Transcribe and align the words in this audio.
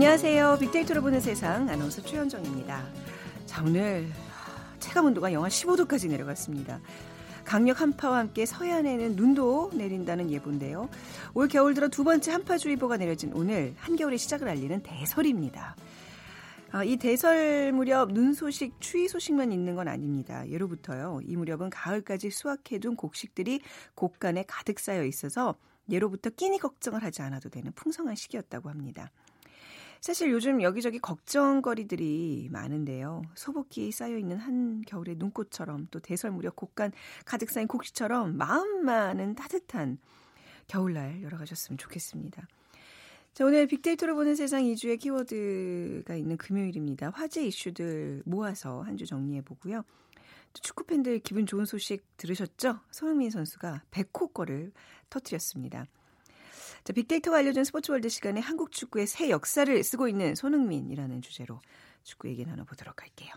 안녕하세요. 0.00 0.56
빅데이터로 0.60 1.02
보는 1.02 1.20
세상 1.20 1.68
아나운서 1.68 2.00
최현정입니다. 2.00 2.86
자, 3.44 3.62
오늘 3.62 4.08
체감 4.78 5.04
온도가 5.04 5.30
영하 5.30 5.48
15도까지 5.48 6.08
내려갔습니다. 6.08 6.80
강력 7.44 7.82
한파와 7.82 8.16
함께 8.20 8.46
서해안에는 8.46 9.14
눈도 9.14 9.70
내린다는 9.74 10.30
예보인데요. 10.30 10.88
올 11.34 11.48
겨울 11.48 11.74
들어 11.74 11.88
두 11.88 12.02
번째 12.02 12.32
한파주의보가 12.32 12.96
내려진 12.96 13.34
오늘 13.34 13.74
한겨울의 13.76 14.16
시작을 14.16 14.48
알리는 14.48 14.82
대설입니다. 14.82 15.76
아, 16.70 16.82
이 16.82 16.96
대설 16.96 17.72
무렵 17.72 18.10
눈 18.14 18.32
소식, 18.32 18.80
추위 18.80 19.06
소식만 19.06 19.52
있는 19.52 19.74
건 19.74 19.86
아닙니다. 19.86 20.48
예로부터요. 20.48 21.20
이 21.24 21.36
무렵은 21.36 21.68
가을까지 21.68 22.30
수확해둔 22.30 22.96
곡식들이 22.96 23.60
곡간에 23.96 24.44
가득 24.48 24.80
쌓여 24.80 25.04
있어서 25.04 25.56
예로부터 25.90 26.30
끼니 26.30 26.58
걱정을 26.58 27.02
하지 27.02 27.20
않아도 27.20 27.50
되는 27.50 27.70
풍성한 27.72 28.14
시기였다고 28.14 28.70
합니다. 28.70 29.10
사실 30.00 30.30
요즘 30.30 30.62
여기저기 30.62 30.98
걱정거리들이 30.98 32.48
많은데요. 32.50 33.22
소복히 33.34 33.92
쌓여있는 33.92 34.38
한 34.38 34.80
겨울의 34.86 35.16
눈꽃처럼 35.16 35.88
또 35.90 36.00
대설 36.00 36.30
무렵 36.30 36.56
곡간 36.56 36.92
가득 37.26 37.50
쌓인 37.50 37.68
곡식처럼 37.68 38.36
마음만은 38.36 39.34
따뜻한 39.34 39.98
겨울날 40.68 41.22
열어가셨으면 41.22 41.76
좋겠습니다. 41.76 42.46
자, 43.34 43.44
오늘 43.44 43.66
빅데이터로 43.66 44.14
보는 44.14 44.34
세상 44.36 44.62
2주의 44.62 44.98
키워드가 44.98 46.14
있는 46.16 46.36
금요일입니다. 46.36 47.10
화제 47.10 47.44
이슈들 47.46 48.22
모아서 48.24 48.82
한 48.82 48.96
주 48.96 49.06
정리해 49.06 49.42
보고요. 49.42 49.82
축구 50.62 50.84
팬들 50.84 51.20
기분 51.20 51.46
좋은 51.46 51.64
소식 51.64 52.04
들으셨죠? 52.16 52.80
손흥민 52.90 53.30
선수가 53.30 53.82
100호 53.90 54.32
골을 54.32 54.72
터뜨렸습니다. 55.10 55.86
자, 56.84 56.92
빅데이터가 56.92 57.38
알려준 57.38 57.64
스포츠월드 57.64 58.08
시간에 58.08 58.40
한국 58.40 58.72
축구의 58.72 59.06
새 59.06 59.30
역사를 59.30 59.82
쓰고 59.82 60.08
있는 60.08 60.34
손흥민이라는 60.34 61.22
주제로 61.22 61.60
축구 62.02 62.28
얘기 62.28 62.44
나눠보도록 62.44 63.02
할게요. 63.02 63.32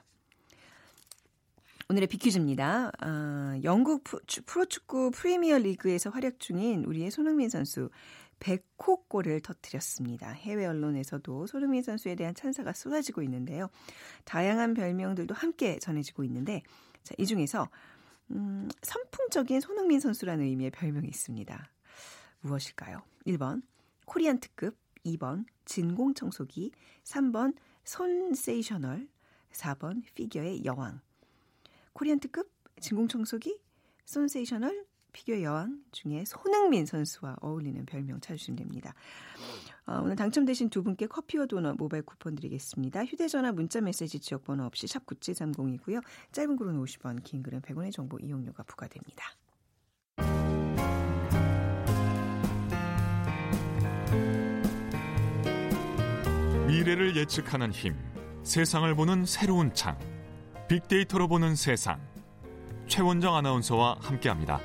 오늘의 1.90 2.08
비퀴즈입니다. 2.08 2.92
아, 3.00 3.60
영국 3.64 4.04
프로축구 4.46 5.12
프리미어 5.12 5.58
리그에서 5.60 6.10
활약 6.10 6.40
중인 6.40 6.86
우리의 6.86 7.12
손흥민 7.12 7.50
선수 7.50 7.90
100호 8.40 9.08
골을 9.08 9.42
터뜨렸습니다. 9.42 10.32
해외 10.32 10.66
언론에서도 10.66 11.48
손흥민 11.48 11.84
선수에 11.84 12.16
대한 12.16 12.34
찬사가 12.36 12.74
쏟아지고 12.74 13.22
있는데요. 13.24 13.70
다양한 14.26 14.74
별명들도 14.74 15.34
함께 15.34 15.78
전해지고 15.80 16.24
있는데 16.24 16.62
자, 17.04 17.14
이 17.18 17.26
중에서 17.26 17.70
음, 18.32 18.70
선풍적인 18.82 19.60
손흥민 19.62 20.00
선수라는 20.00 20.46
의미의 20.46 20.72
별명이 20.72 21.08
있습니다. 21.08 21.73
무엇일까요? 22.44 23.02
1번 23.26 23.64
코리안 24.06 24.40
특급, 24.40 24.78
2번 25.06 25.46
진공 25.66 26.14
청소기, 26.14 26.72
3번 27.04 27.56
손세이셔널, 27.84 29.08
4번 29.52 30.04
피겨의 30.14 30.66
여왕. 30.66 31.02
코리안 31.94 32.20
특급, 32.20 32.52
진공 32.80 33.08
청소기, 33.08 33.60
손세이셔널, 34.06 34.86
피겨 35.14 35.42
여왕 35.42 35.84
중에 35.92 36.26
손흥민 36.26 36.86
선수와 36.86 37.38
어울리는 37.42 37.86
별명 37.86 38.20
찾으시면 38.20 38.58
됩니다. 38.58 38.94
어, 39.86 40.02
오늘 40.04 40.16
당첨되신 40.16 40.70
두 40.70 40.82
분께 40.82 41.08
커피와 41.08 41.46
도넛 41.46 41.78
모바일 41.78 42.04
쿠폰 42.04 42.36
드리겠습니다. 42.36 43.06
휴대전화 43.06 43.52
문자 43.52 43.80
메시지 43.80 44.20
지역번호 44.20 44.64
없이 44.66 44.88
샵 44.88 45.06
9730이고요. 45.06 46.02
짧은 46.32 46.56
글은 46.56 46.82
50원, 46.82 47.24
긴 47.24 47.44
글은 47.44 47.62
100원의 47.62 47.92
정보 47.92 48.18
이용료가 48.18 48.64
부과됩니다. 48.64 49.26
미래를 56.84 57.16
예측하는 57.16 57.72
힘, 57.72 57.96
세상을 58.44 58.94
보는 58.94 59.26
새로운 59.26 59.74
창, 59.74 59.98
빅데이터로 60.68 61.30
보는 61.30 61.56
세상. 61.56 61.98
최원정 62.88 63.34
아나운서와 63.38 64.00
함께합니다. 64.02 64.60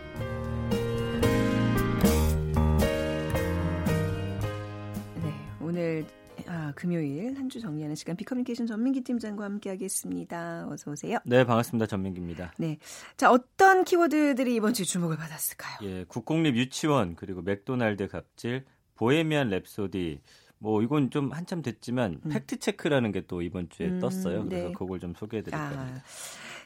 네, 5.23 5.33
오늘 5.61 6.05
아, 6.49 6.73
금요일 6.75 7.37
한 7.37 7.49
주 7.49 7.61
정리하는 7.61 7.95
시간 7.95 8.17
비커뮤니케이션 8.17 8.67
전민기 8.67 9.03
팀장과 9.03 9.45
함께하겠습니다. 9.45 10.67
어서 10.71 10.91
오세요. 10.91 11.19
네, 11.25 11.45
반갑습니다. 11.45 11.87
전민기입니다. 11.87 12.53
네, 12.59 12.79
자 13.17 13.31
어떤 13.31 13.85
키워드들이 13.85 14.57
이번 14.57 14.75
주 14.75 14.85
주목을 14.85 15.17
받았을까요? 15.17 15.79
예, 15.89 16.05
국공립 16.09 16.57
유치원 16.57 17.15
그리고 17.15 17.43
맥도날드 17.43 18.09
갑질, 18.09 18.65
보헤미안 18.97 19.51
랩소디. 19.51 20.19
뭐 20.59 20.83
이건 20.83 21.11
좀 21.11 21.33
한참 21.33 21.63
됐지만 21.63 22.21
음. 22.25 22.31
팩트 22.31 22.59
체크라는 22.59 23.13
게 23.13 23.23
또 23.29 23.43
이번 23.43 23.69
주에 23.69 23.89
음, 23.89 24.01
떴어요. 24.01 24.45
그래서 24.45 24.69
네. 24.69 24.73
그걸 24.73 24.99
좀 25.01 25.15
소개해 25.15 25.43
드릴 25.43 25.55
아. 25.55 25.71
겁니다. 25.71 26.03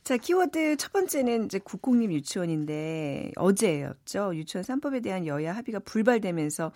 자, 0.04 0.16
키워드 0.16 0.78
첫 0.78 0.92
번째는 0.92 1.44
이제 1.44 1.60
국공립 1.60 2.10
유치원인데 2.10 3.32
어제였죠. 3.36 4.34
유치원 4.34 4.64
3법에 4.64 5.00
대한 5.00 5.26
여야 5.28 5.54
합의가 5.54 5.78
불발되면서 5.78 6.72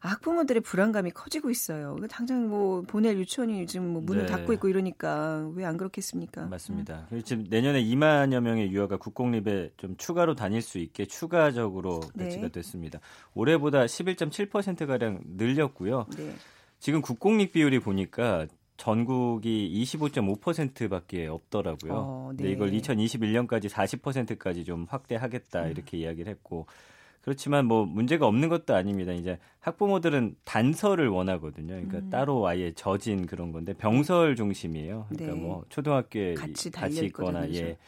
학부모들의 0.00 0.62
불안감이 0.62 1.10
커지고 1.10 1.50
있어요. 1.50 1.96
당장 2.10 2.48
뭐 2.48 2.80
보낼 2.80 3.18
유치원이 3.18 3.66
지금 3.66 3.92
뭐 3.92 4.00
문을 4.02 4.22
네. 4.22 4.26
닫고 4.26 4.54
있고 4.54 4.68
이러니까 4.68 5.50
왜 5.54 5.64
안 5.66 5.76
그렇겠습니까? 5.76 6.46
맞습니다. 6.46 7.06
음. 7.12 7.22
지금 7.22 7.44
내년에 7.48 7.84
2만여 7.84 8.40
명의 8.40 8.72
유아가 8.72 8.96
국공립에 8.96 9.72
좀 9.76 9.94
추가로 9.96 10.34
다닐 10.34 10.60
수 10.62 10.78
있게 10.78 11.04
추가적으로 11.04 12.00
네. 12.14 12.24
배치가 12.24 12.46
네. 12.46 12.52
됐습니다. 12.52 12.98
올해보다 13.34 13.84
11.7% 13.84 14.86
가량 14.86 15.20
늘렸고요. 15.36 16.06
네. 16.16 16.34
지금 16.80 17.00
국공립 17.00 17.52
비율이 17.52 17.78
보니까 17.78 18.46
전국이 18.82 19.70
25.5%밖에 19.84 21.28
없더라고요. 21.28 21.92
어, 21.94 22.32
네. 22.36 22.50
이걸 22.50 22.72
2021년까지 22.72 23.68
40%까지 23.68 24.64
좀 24.64 24.86
확대하겠다 24.90 25.66
음. 25.66 25.70
이렇게 25.70 25.98
이야기를 25.98 26.32
했고 26.32 26.66
그렇지만 27.20 27.66
뭐 27.66 27.84
문제가 27.84 28.26
없는 28.26 28.48
것도 28.48 28.74
아닙니다. 28.74 29.12
이제 29.12 29.38
학부모들은 29.60 30.34
단서를 30.42 31.06
원하거든요. 31.06 31.74
그러니까 31.74 31.98
음. 31.98 32.10
따로 32.10 32.44
아예 32.48 32.72
젖인 32.72 33.26
그런 33.26 33.52
건데 33.52 33.72
병설 33.72 34.34
중심이에요. 34.34 35.06
그러니까 35.10 35.36
네. 35.36 35.40
뭐 35.40 35.64
초등학교에 35.68 36.34
같이, 36.34 36.72
같이 36.72 37.04
있거나 37.04 37.48
예. 37.50 37.78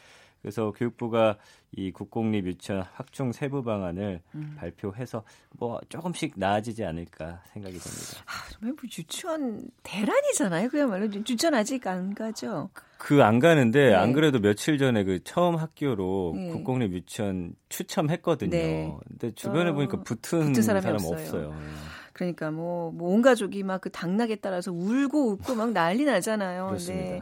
그래서 0.45 0.71
교육부가 0.77 1.37
이 1.71 1.91
국공립 1.91 2.45
유치원 2.45 2.83
확충 2.93 3.31
세부 3.31 3.63
방안을 3.63 4.21
음. 4.35 4.55
발표해서 4.59 5.23
뭐 5.57 5.81
조금씩 5.89 6.33
나아지지 6.35 6.85
않을까 6.85 7.41
생각이 7.51 7.79
됩니다. 7.79 8.23
아, 8.27 8.51
정말 8.51 8.73
뭐 8.73 8.83
유치원 8.83 9.67
대란이잖아요. 9.81 10.69
그야말로 10.69 11.07
유치원 11.11 11.55
아직 11.55 11.87
안 11.87 12.13
가죠. 12.13 12.69
그 12.99 13.23
안 13.23 13.39
가는데 13.39 13.89
네. 13.89 13.95
안 13.95 14.13
그래도 14.13 14.39
며칠 14.39 14.77
전에 14.77 15.03
그 15.03 15.23
처음 15.23 15.55
학교로 15.55 16.33
네. 16.35 16.49
국공립 16.51 16.93
유치원 16.93 17.55
추첨했거든요. 17.69 18.51
네. 18.51 18.95
근데 19.07 19.33
주변에 19.33 19.71
어, 19.71 19.73
보니까 19.73 20.03
붙은, 20.03 20.49
붙은 20.49 20.61
사람이 20.61 20.83
사람 20.83 20.95
없어요. 20.97 21.17
없어요. 21.17 21.55
네. 22.15 22.33
그러니까 22.33 22.51
뭐, 22.51 22.91
뭐온 22.91 23.21
가족이 23.21 23.63
막 23.63 23.85
그 23.85 23.91
당락에 23.91 24.37
따라서 24.37 24.71
울고 24.71 25.33
웃고 25.33 25.53
막 25.53 25.71
난리 25.71 26.05
나잖아요. 26.05 26.69
그렇습니다. 26.69 27.05
네. 27.05 27.21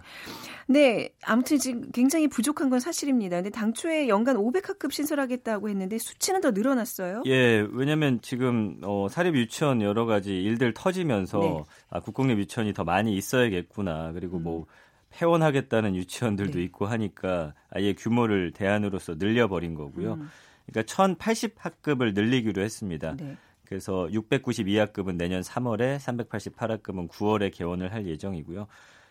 네, 0.68 1.10
아무튼 1.26 1.58
지금 1.58 1.92
굉장히 1.92 2.30
부족한 2.30 2.70
건 2.70 2.80
사실입니다. 2.80 3.36
근데 3.36 3.50
당초에 3.50 4.08
연간 4.08 4.38
500학급 4.38 4.94
신설하겠다고 4.94 5.68
했는데 5.68 5.98
수치는 5.98 6.40
더 6.40 6.52
늘어났어요. 6.52 7.24
예, 7.26 7.68
왜냐면 7.70 8.22
지금 8.22 8.80
어 8.82 9.08
사립 9.10 9.36
유치원 9.36 9.82
여러 9.82 10.06
가지 10.06 10.42
일들 10.42 10.74
터지면서 10.74 11.40
네. 11.40 11.64
아, 11.90 12.00
국공립 12.00 12.40
유치원이 12.40 12.74
더 12.74 12.86
많이 12.86 13.18
있어야겠구나. 13.18 14.14
그리고 14.14 14.40
뭐 14.40 14.60
음. 14.60 14.66
폐원하겠다는 15.10 15.98
유치원들도 15.98 16.60
네. 16.60 16.64
있고 16.64 16.86
하니까 16.86 17.54
아예 17.72 17.94
규모를 17.94 18.52
대안으로서 18.54 19.16
늘려버린 19.16 19.76
거고요. 19.76 20.14
음. 20.14 20.30
그러니까 20.66 20.94
1080 20.94 21.56
학급을 21.58 22.14
늘리기로 22.14 22.62
했습니다. 22.62 23.18
네. 23.18 23.36
그래서 23.74 24.08
692학급은 24.12 25.16
내년 25.16 25.42
3월에 25.42 25.98
388학급은 25.98 27.10
9월에 27.10 27.52
개원을 27.52 27.92
할 27.92 28.06
예정이고요. 28.06 28.68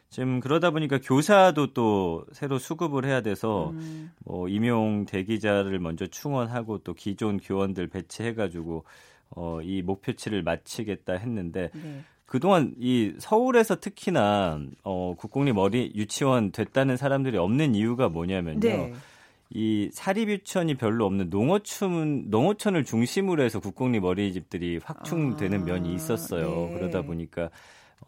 지금 0.08 0.38
그러다 0.38 0.70
보니까 0.70 1.00
교사도 1.02 1.72
또 1.72 2.24
새로 2.30 2.60
수급을 2.60 3.04
해야 3.04 3.22
돼서 3.22 3.70
음. 3.70 4.12
뭐 4.24 4.48
임용 4.48 5.04
대기자를 5.04 5.80
먼저 5.80 6.06
충원하고 6.06 6.78
또 6.78 6.94
기존 6.94 7.40
교원들 7.40 7.88
배치해가지고 7.88 8.84
어, 9.30 9.60
이 9.62 9.82
목표치를 9.82 10.44
마치겠다 10.44 11.14
했는데 11.14 11.70
네. 11.74 12.04
그동안 12.24 12.72
이 12.78 13.14
서울에서 13.18 13.80
특히나 13.80 14.60
어, 14.84 15.14
국공립 15.18 15.58
어리 15.58 15.90
유치원 15.96 16.52
됐다는 16.52 16.96
사람들이 16.96 17.36
없는 17.36 17.74
이유가 17.74 18.08
뭐냐면요. 18.08 18.60
네. 18.60 18.94
이 19.54 19.90
사립 19.92 20.30
유치원이 20.30 20.76
별로 20.76 21.04
없는 21.04 21.28
농어촌 21.28 22.30
농어촌을 22.30 22.84
중심으로 22.84 23.42
해서 23.42 23.60
국공립 23.60 24.04
어린이집들이 24.04 24.80
확충되는 24.82 25.60
아, 25.60 25.64
면이 25.64 25.94
있었어요. 25.94 26.68
네. 26.70 26.74
그러다 26.74 27.02
보니까 27.02 27.50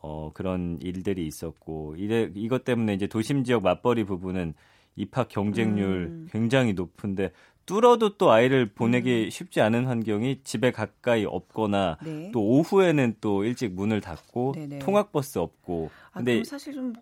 어 0.01 0.31
그런 0.33 0.79
일들이 0.81 1.27
있었고 1.27 1.97
이래 1.99 2.31
이것 2.35 2.65
때문에 2.65 2.95
이제 2.95 3.07
도심 3.07 3.45
지역 3.45 3.63
맞벌이 3.63 4.05
부분은 4.05 4.55
입학 4.97 5.29
경쟁률 5.29 6.07
음. 6.11 6.29
굉장히 6.31 6.73
높은데 6.73 7.31
뚫어도 7.67 8.17
또 8.19 8.31
아이를 8.31 8.67
보내기 8.67 9.25
음. 9.27 9.31
쉽지 9.31 9.61
않은 9.61 9.87
환경이 9.87 10.41
집에 10.45 10.71
가까이 10.71 11.25
없거나 11.25 11.99
네. 12.05 12.31
또 12.33 12.41
오후에는 12.43 13.17
또 13.21 13.45
일찍 13.45 13.73
문을 13.73 14.01
닫고 14.01 14.53
네네. 14.55 14.79
통학버스 14.81 15.39
없고 15.39 15.91
아, 16.13 16.19
근데 16.19 16.45
사실 16.45 16.75
좀 16.75 16.93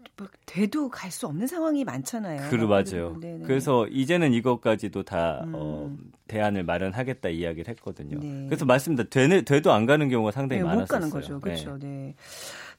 돼도 0.46 0.88
갈 0.88 1.10
수 1.12 1.26
없는 1.26 1.46
상황이 1.46 1.84
많잖아요. 1.84 2.48
그러 2.48 2.66
맞아요. 2.66 3.18
네네. 3.20 3.44
그래서 3.44 3.86
이제는 3.88 4.32
이것까지도 4.32 5.02
다 5.02 5.42
음. 5.44 5.52
어, 5.54 5.94
대안을 6.28 6.62
마련하겠다 6.64 7.28
이야기를 7.28 7.68
했거든요. 7.74 8.18
네. 8.18 8.46
그래서 8.48 8.64
말씀드린 8.64 9.10
되네, 9.10 9.42
돼도 9.42 9.72
안 9.72 9.84
가는 9.84 10.08
경우가 10.08 10.30
상당히 10.30 10.60
네, 10.62 10.64
많았어요. 10.64 10.80
못 10.82 10.86
가는 10.88 11.10
거죠. 11.10 11.38
그렇죠. 11.40 11.78
네. 11.78 12.14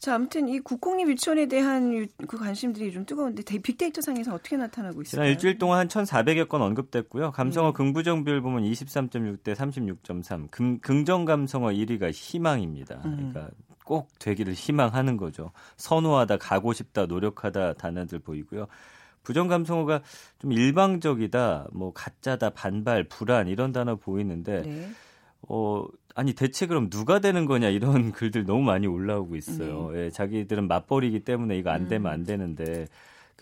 네. 0.04 0.06
자, 0.06 0.16
아무튼 0.16 0.50
이 0.50 0.60
국공립 0.60 1.08
유치원에 1.08 1.46
대한 1.46 2.08
그 2.28 2.38
관심들이 2.38 2.92
좀 2.92 3.06
뜨거운데 3.06 3.42
빅데이터 3.60 4.02
상에서 4.02 4.34
어떻게 4.34 4.58
나타나고 4.58 5.02
있어요? 5.02 5.10
지난 5.10 5.28
일주일 5.28 5.58
동안 5.58 5.80
한 5.80 5.88
1,400여 5.88 6.50
건 6.50 6.62
언급됐고요. 6.62 7.32
감성어 7.32 7.68
네. 7.70 7.74
긍부정 7.74 8.26
비율 8.26 8.42
보면 8.42 8.64
23.6대 8.64 9.56
36.3. 9.56 10.52
금, 10.52 10.80
긍정 10.80 11.24
감성어 11.24 11.70
1위가 11.70 12.12
희망입니다. 12.12 13.02
음. 13.06 13.32
그러니까 13.32 13.56
꼭 13.86 14.10
되기를 14.20 14.54
희망하는 14.54 15.16
거죠. 15.16 15.52
선호하다, 15.78 16.38
가고 16.38 16.74
싶다, 16.74 17.06
노력하다 17.06 17.76
단어들 17.76 18.20
보이고요. 18.20 18.68
부정 19.24 19.48
감성어가 19.48 20.02
좀 20.40 20.52
일방적이다, 20.52 21.68
뭐 21.72 21.94
가짜다, 21.94 22.50
반발, 22.50 23.06
불안 23.06 23.48
이런 23.48 23.72
단어 23.72 23.96
보이는데 23.96 24.64
네. 24.64 24.90
어 25.48 25.86
아니 26.16 26.34
대체 26.34 26.68
그럼 26.68 26.90
누가 26.90 27.20
되는 27.20 27.46
거냐 27.46 27.70
이런 27.70 28.12
글들 28.14 28.46
너무 28.46 28.64
많이 28.64 28.88
올라오고 28.88 29.36
있어요. 29.36 29.92
네. 29.92 30.06
예, 30.06 30.10
자기들은 30.10 30.68
맞벌이기 30.68 31.22
때문에 31.22 31.58
이거 31.58 31.72
안 31.72 31.88
되면 31.88 32.12
안 32.12 32.22
음. 32.22 32.26
되는데 32.26 32.88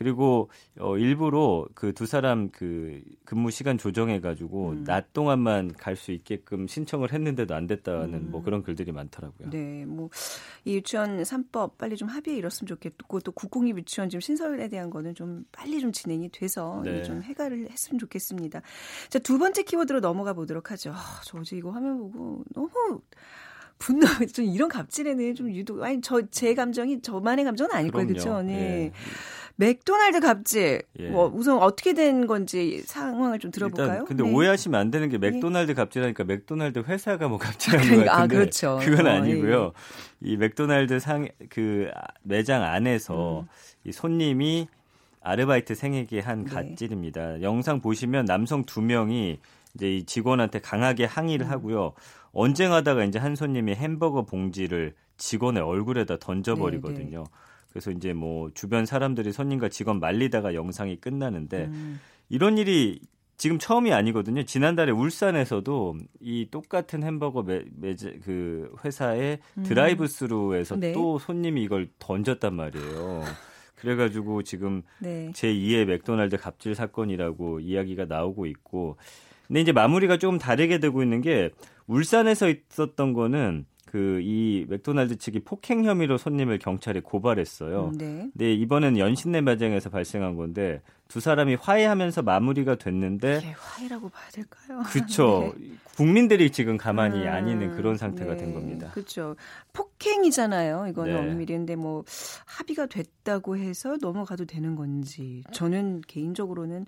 그리고 0.02 0.50
어 0.80 0.98
일부러 0.98 1.68
그 1.76 1.94
두 1.94 2.08
사람 2.08 2.50
그 2.50 3.02
근무 3.26 3.52
시간 3.52 3.78
조정해 3.78 4.20
가지고 4.20 4.72
음. 4.72 4.84
낮 4.84 5.14
동안만 5.14 5.74
갈 5.74 5.96
수 5.96 6.12
있게끔 6.12 6.66
신청을 6.68 7.14
했는데도 7.14 7.54
안 7.54 7.68
됐다는 7.68 8.10
뭐 8.10 8.20
음. 8.20 8.32
뭐 8.32 8.42
그런 8.44 8.64
글들이 8.64 8.92
많더라고요. 8.92 9.50
네. 9.52 9.86
뭐 9.86 10.10
이 10.66 10.76
유치원 10.76 11.22
3법 11.24 11.78
빨리 11.78 11.96
좀 11.98 12.08
합의에 12.08 12.36
이뤘으면 12.38 12.68
좋겠고 12.68 13.20
또 13.22 13.32
국공립 13.32 13.78
유치원 13.78 14.10
지금 14.10 14.22
신설에 14.22 14.68
대한 14.70 14.90
거는 14.90 15.14
좀 15.16 15.44
빨리 15.52 15.80
좀 15.80 15.92
진행이 15.92 16.30
돼서 16.30 16.82
네. 16.84 17.04
좀 17.04 17.22
해결을 17.24 17.70
했으면 17.70 18.00
좋겠습니다. 18.00 18.62
자, 19.10 19.20
두 19.20 19.38
번째 19.40 19.64
키워드로 19.64 20.00
넘어가 20.00 20.34
보도록 20.34 20.72
하죠. 20.72 20.92
아, 20.92 21.22
저 21.26 21.38
어제 21.40 21.58
이거 21.58 21.72
화면 21.72 21.98
보고 22.00 22.44
너무 22.54 23.02
분노 23.80 24.06
좀 24.34 24.46
이런 24.46 24.70
갑질에는 24.70 25.34
좀 25.36 25.52
유독 25.52 25.82
아니 25.84 26.00
저 26.02 26.22
제 26.30 26.54
감정이 26.54 27.02
저만의 27.02 27.46
감정은 27.46 27.72
아닐 27.74 27.92
거예요. 27.92 28.08
그렇죠? 28.08 28.42
네. 28.44 28.54
예. 28.54 28.92
맥도날드 29.56 30.20
갑질. 30.20 30.82
예. 31.00 31.10
뭐 31.10 31.32
우선 31.34 31.58
어떻게 31.60 31.94
된 31.94 32.28
건지 32.28 32.82
상황을 32.86 33.40
좀 33.40 33.52
들어볼까요? 33.52 33.88
일단 33.88 34.06
근데 34.06 34.24
네. 34.24 34.32
오해하시면 34.32 34.80
안 34.80 34.92
되는 34.92 35.10
게 35.10 35.16
예. 35.16 35.18
맥도날드 35.18 35.74
갑질하니까 35.74 36.24
맥도날드 36.24 36.80
회사가 36.80 37.28
뭐 37.28 37.38
갑질한 37.38 37.82
거 37.82 37.88
같은데 37.90 38.10
아, 38.10 38.28
그렇죠. 38.28 38.80
그건 38.82 39.08
어, 39.08 39.10
아니고요. 39.12 39.62
어, 39.62 39.74
예. 40.26 40.30
이 40.32 40.38
맥도날드 40.38 41.00
상 41.00 41.28
그 41.50 41.90
매장 42.24 42.64
안에서 42.64 43.42
음. 43.42 43.48
이 43.84 43.92
손님이 43.92 44.68
아르바이트 45.22 45.76
생에게 45.76 46.20
한 46.20 46.46
네. 46.46 46.52
갑질입니다. 46.52 47.34
네. 47.34 47.42
영상 47.42 47.82
보시면 47.82 48.26
남성 48.26 48.64
두 48.64 48.82
명이 48.82 49.40
이제 49.76 49.98
이 49.98 50.04
직원한테 50.06 50.60
강하게 50.60 51.06
항의를 51.06 51.46
음. 51.48 51.52
하고요. 51.52 51.94
언쟁하다가 52.34 53.04
이제 53.04 53.20
한 53.20 53.36
손님이 53.36 53.76
햄버거 53.76 54.24
봉지를 54.26 54.94
직원의 55.18 55.62
얼굴에다 55.62 56.18
던져버리거든요. 56.18 57.18
네, 57.20 57.24
네. 57.24 57.51
그래서 57.72 57.92
이제 57.92 58.14
뭐 58.14 58.52
주변 58.54 58.86
사람들이 58.86 59.32
손님과 59.32 59.70
직원 59.70 60.00
말리다가 60.00 60.54
영상이 60.54 60.98
끝나는데 60.98 61.66
음. 61.66 62.00
이런 62.30 62.58
일이 62.58 63.00
지금 63.38 63.58
처음이 63.58 63.92
아니거든요. 63.92 64.44
지난달에 64.44 64.92
울산에서도 64.92 65.98
이 66.20 66.48
똑같은 66.52 67.02
햄버거 67.02 67.42
매, 67.42 67.64
매, 67.76 67.96
그 68.24 68.72
회사의 68.86 69.40
음. 69.58 69.64
드라이브스루에서 69.64 70.76
네. 70.76 70.92
또 70.94 71.18
손님이 71.18 71.64
이걸 71.64 71.90
던졌단 71.98 72.54
말이에요. 72.54 73.24
그래가지고 73.78 74.44
지금 74.44 74.84
네. 75.00 75.32
제2의 75.34 75.86
맥도날드 75.86 76.38
갑질 76.38 76.76
사건이라고 76.76 77.62
이야기가 77.62 78.06
나오고 78.06 78.46
있고, 78.46 78.98
근데 79.48 79.62
이제 79.62 79.72
마무리가 79.72 80.18
조금 80.18 80.38
다르게 80.38 80.78
되고 80.78 81.02
있는 81.02 81.22
게 81.22 81.50
울산에서 81.88 82.48
있었던 82.48 83.14
거는 83.14 83.66
그 83.92 84.22
이 84.22 84.66
맥도날드 84.70 85.18
측이 85.18 85.42
폭행 85.42 85.84
혐의로 85.84 86.18
손님을 86.18 86.60
경찰에 86.60 87.02
고발했어요. 87.02 87.92
음, 87.94 87.98
네. 87.98 88.30
근데 88.32 88.54
이번엔 88.54 88.98
연신내 88.98 89.42
매장에서 89.42 89.90
발생한 89.90 90.36
건데 90.36 90.82
두 91.08 91.20
사람이 91.20 91.56
화해하면서 91.56 92.22
마무리가 92.22 92.76
됐는데 92.76 93.40
이게 93.40 93.52
화해라고 93.52 94.08
봐야 94.10 94.30
될까요? 94.32 94.84
그렇죠. 94.88 95.54
네. 95.60 95.72
국민들이 95.98 96.52
지금 96.52 96.78
가만히 96.78 97.24
음, 97.24 97.28
안 97.28 97.50
있는 97.50 97.76
그런 97.76 97.98
상태가 97.98 98.32
네. 98.34 98.38
된 98.38 98.54
겁니다. 98.54 98.92
그렇죠. 98.94 99.36
폭행이잖아요. 99.74 100.88
이거는 100.88 101.14
네. 101.14 101.20
엄밀히 101.20 101.54
근데 101.54 101.76
뭐 101.76 102.06
합의가 102.46 102.86
됐다고 102.86 103.58
해서 103.58 103.98
넘어가도 104.00 104.46
되는 104.46 104.76
건지 104.76 105.44
저는 105.52 106.02
개인적으로는 106.08 106.86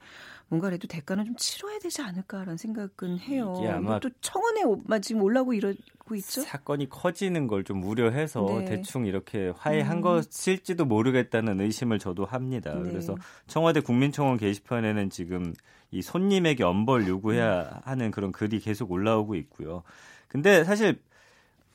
뭔가라도 0.53 0.87
대가는 0.87 1.25
좀 1.25 1.35
치러야 1.35 1.79
되지 1.79 2.01
않을까라는 2.03 2.57
생각은 2.57 3.19
해요. 3.19 3.55
아마 3.67 3.99
또 3.99 4.09
청원에 4.21 4.61
지금 5.01 5.23
올라오고 5.23 5.53
이러고 5.53 6.15
있죠. 6.15 6.41
사건이 6.41 6.89
커지는 6.89 7.47
걸 7.47 7.63
좀 7.63 7.81
우려해서 7.81 8.45
네. 8.59 8.65
대충 8.65 9.05
이렇게 9.05 9.53
화해한 9.55 9.97
음. 9.97 10.01
것일지도 10.01 10.85
모르겠다는 10.85 11.61
의심을 11.61 11.97
저도 11.97 12.25
합니다. 12.25 12.73
네. 12.73 12.83
그래서 12.83 13.15
청와대 13.47 13.79
국민청원 13.79 14.37
게시판에는 14.37 15.09
지금 15.09 15.53
이 15.91 16.01
손님에게 16.01 16.63
엄벌 16.63 17.07
요구해야 17.07 17.81
하는 17.85 18.11
그런 18.11 18.31
글이 18.31 18.59
계속 18.59 18.91
올라오고 18.91 19.35
있고요. 19.35 19.83
근데 20.27 20.63
사실 20.65 20.99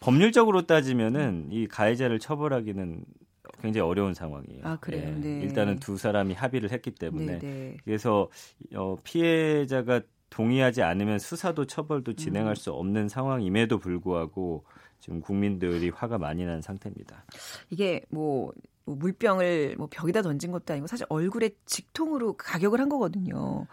법률적으로 0.01 0.67
따지면은 0.67 1.49
이 1.51 1.67
가해자를 1.67 2.19
처벌하기는 2.19 3.05
굉장히 3.61 3.89
어려운 3.89 4.15
상황이에요. 4.15 4.63
아, 4.65 4.77
그래요? 4.77 5.09
예, 5.09 5.21
네. 5.21 5.41
일단은 5.41 5.79
두 5.79 5.97
사람이 5.97 6.35
합의를 6.35 6.71
했기 6.71 6.91
때문에. 6.91 7.39
네, 7.39 7.39
네. 7.39 7.77
그래서 7.85 8.29
어, 8.75 8.97
피해자가 9.03 10.01
동의하지 10.31 10.83
않으면 10.83 11.19
수사도 11.19 11.67
처벌도 11.67 12.15
진행할 12.15 12.53
음. 12.53 12.55
수 12.55 12.73
없는 12.73 13.09
상황임에도 13.09 13.79
불구하고 13.79 14.65
지금 15.01 15.21
국민들이 15.21 15.91
화가 15.91 16.19
많이 16.19 16.45
난 16.45 16.61
상태입니다. 16.61 17.25
이게 17.71 18.03
뭐, 18.11 18.53
뭐 18.85 18.97
물병을 18.97 19.77
뭐 19.79 19.89
벽에다 19.91 20.23
던진 20.23 20.53
것도 20.53 20.73
아니고 20.73 20.87
사실 20.87 21.07
얼굴에 21.09 21.51
직통으로 21.67 22.35
가격을 22.37 22.81
한 22.81 22.89
거거든요. 22.89 23.67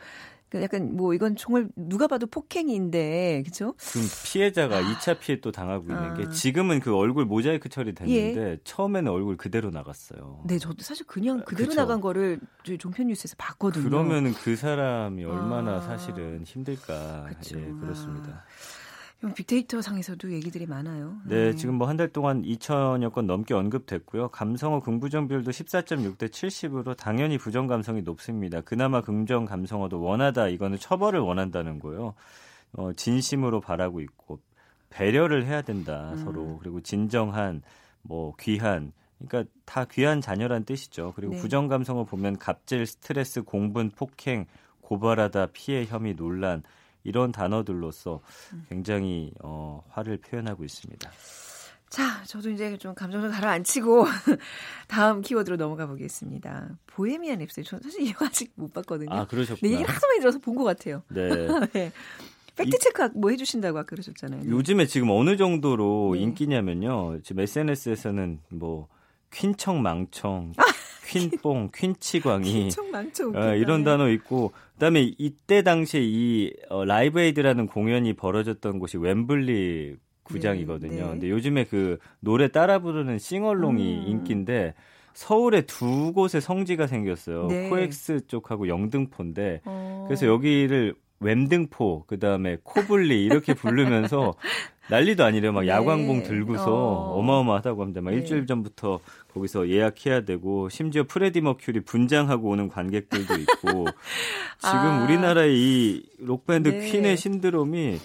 그 0.56 0.64
약간 0.64 0.96
뭐 0.96 1.14
이건 1.14 1.36
정말 1.36 1.68
누가 1.76 2.08
봐도 2.08 2.28
폭행인데 2.28 3.44
그죠? 3.46 3.76
지금 3.78 4.08
피해자가 4.24 4.78
아. 4.78 4.82
2차 4.82 5.20
피해 5.20 5.42
또 5.42 5.52
당하고 5.52 5.84
있는 5.90 5.98
아. 5.98 6.14
게 6.14 6.30
지금은 6.30 6.80
그 6.80 6.96
얼굴 6.96 7.26
모자이크 7.26 7.68
처리됐는데 7.68 8.52
예. 8.52 8.58
처음에는 8.64 9.12
얼굴 9.12 9.36
그대로 9.36 9.70
나갔어요. 9.70 10.44
네, 10.48 10.58
저도 10.58 10.82
사실 10.82 11.06
그냥 11.06 11.44
그대로 11.44 11.70
그쵸? 11.70 11.82
나간 11.82 12.00
거를 12.00 12.40
저희 12.64 12.78
종편 12.78 13.08
뉴스에서 13.08 13.36
봤거든요. 13.38 13.84
그러면은 13.84 14.34
그 14.34 14.56
사람이 14.56 15.26
얼마나 15.26 15.76
아. 15.78 15.82
사실은 15.82 16.44
힘들까. 16.46 17.26
그쵸. 17.28 17.60
예, 17.60 17.74
그렇습니다. 17.82 18.30
아. 18.30 18.85
빅데이터 19.34 19.82
상에서도 19.82 20.32
얘기들이 20.32 20.66
많아요. 20.68 21.18
네, 21.26 21.52
네. 21.52 21.56
지금 21.56 21.76
뭐 21.76 21.88
한 21.88 21.98
달 21.98 22.10
동안 22.10 22.44
2천여 22.44 23.12
건 23.14 23.26
넘게 23.28 23.54
언급됐고요. 23.54 24.30
감성어 24.30 24.82
긍부정 24.82 25.28
비율도 25.28 25.52
14.6 25.52 26.18
대 26.18 26.28
70으로 26.28 26.96
당연히 26.98 27.38
부정 27.38 27.68
감성이 27.68 28.02
높습니다. 28.02 28.62
그나마 28.62 29.02
긍정 29.02 29.46
감성어도 29.46 30.02
원하다 30.02 30.50
이거는 30.50 30.78
처벌을 30.78 31.20
원한다는 31.22 31.80
거요. 31.80 32.14
어, 32.74 32.92
진심으로 32.94 33.62
바라고 33.62 34.02
있고 34.02 34.40
배려를 34.90 35.46
해야 35.46 35.62
된다 35.62 36.12
음. 36.14 36.18
서로 36.18 36.58
그리고 36.60 36.82
진정한 36.82 37.62
뭐 38.02 38.34
귀한 38.40 38.92
그러니까 39.26 39.50
다 39.66 39.86
귀한 39.86 40.20
자녀란 40.22 40.66
뜻이죠. 40.66 41.14
그리고 41.16 41.34
네. 41.34 41.40
부정 41.40 41.68
감성어 41.68 42.04
보면 42.04 42.38
갑질, 42.38 42.86
스트레스, 42.86 43.42
공분, 43.44 43.90
폭행, 43.90 44.46
고발하다, 44.82 45.48
피해, 45.54 45.86
혐의, 45.86 46.16
논란 46.16 46.64
이런 47.06 47.32
단어들로서 47.32 48.20
굉장히 48.68 49.32
어, 49.42 49.82
화를 49.90 50.18
표현하고 50.18 50.66
있습니다. 50.66 51.10
자, 51.90 52.24
저도 52.26 52.50
이제 52.50 52.76
좀 52.78 52.94
감정을 52.94 53.30
가라앉히고 53.32 54.06
다음 54.90 55.22
키워드로 55.22 55.56
넘어가 55.56 55.86
보겠습니다. 55.86 56.78
보헤미안 56.88 57.40
랩소디. 57.40 57.64
저는 57.66 57.84
사실 57.84 58.02
이거 58.02 58.26
아직 58.26 58.52
못 58.56 58.74
봤거든요. 58.74 59.14
아, 59.14 59.26
그러셨구나. 59.28 59.70
네, 59.70 59.74
얘기를 59.76 59.90
하도 59.96 60.06
많이 60.08 60.20
들어서 60.20 60.40
본 60.40 60.56
것 60.56 60.64
같아요. 60.66 61.04
네. 61.10 61.30
네. 61.74 61.92
팩트 62.58 62.80
체크 62.80 63.10
뭐 63.16 63.30
해주신다고 63.32 63.78
아까 63.78 63.86
그러셨잖아요. 63.86 64.42
네. 64.44 64.50
요즘에 64.50 64.86
지금 64.88 65.10
어느 65.12 65.38
정도로 65.38 66.12
네. 66.16 66.22
인기냐면요. 66.22 67.22
지금 67.22 67.42
SNS에서는 67.44 68.40
뭐 68.50 68.88
퀸청망청, 69.32 70.54
아, 70.58 70.64
퀸뽕, 71.08 71.70
퀸치광이 71.74 72.70
어, 73.36 73.56
이런 73.56 73.84
단어 73.84 74.10
있고 74.10 74.52
그다음에 74.74 75.14
이때 75.18 75.62
당시에 75.62 76.02
이 76.04 76.54
어, 76.70 76.86
라이브 76.86 77.20
에이드라는 77.20 77.68
공연이 77.68 78.14
벌어졌던 78.14 78.80
곳이 78.80 78.98
웸블리 78.98 79.98
구장이거든요. 80.24 80.92
네, 80.92 81.02
네. 81.02 81.08
근데 81.08 81.30
요즘에 81.30 81.66
그 81.66 82.00
노래 82.20 82.48
따라 82.48 82.80
부르는 82.80 83.20
싱얼롱이 83.20 83.84
음. 83.84 84.04
인기인데 84.08 84.74
서울에 85.14 85.62
두 85.62 86.12
곳에 86.14 86.40
성지가 86.40 86.88
생겼어요. 86.88 87.48
네. 87.48 87.70
코엑스 87.70 88.28
쪽하고 88.28 88.68
영등포인데 88.68 89.62
어. 89.66 90.06
그래서 90.08 90.28
여기를 90.28 90.96
웸등포 91.26 92.06
그다음에 92.08 92.58
코블리 92.64 93.26
이렇게 93.26 93.54
부르면서 93.54 94.36
난리도 94.90 95.24
아니래요. 95.24 95.52
막 95.52 95.62
네. 95.62 95.68
야광봉 95.70 96.24
들고서 96.24 96.72
어. 96.72 97.22
어마어마하다고 97.22 97.82
합니다. 97.82 98.02
막 98.02 98.12
네. 98.12 98.18
일주일 98.18 98.46
전부터 98.46 99.00
거기서 99.34 99.70
예약해야 99.70 100.22
되고 100.22 100.70
심지어 100.70 101.04
프레디 101.04 101.42
머큐리 101.42 101.82
분장하고 101.82 102.50
오는 102.50 102.70
관객들도 102.70 103.34
있고 103.34 103.86
지금 104.60 104.80
아. 104.80 105.06
우리나라의 105.06 105.58
이 105.58 106.04
록밴드 106.20 106.70
네. 106.70 106.92
퀸의 106.92 107.18
신드롬이 107.18 108.00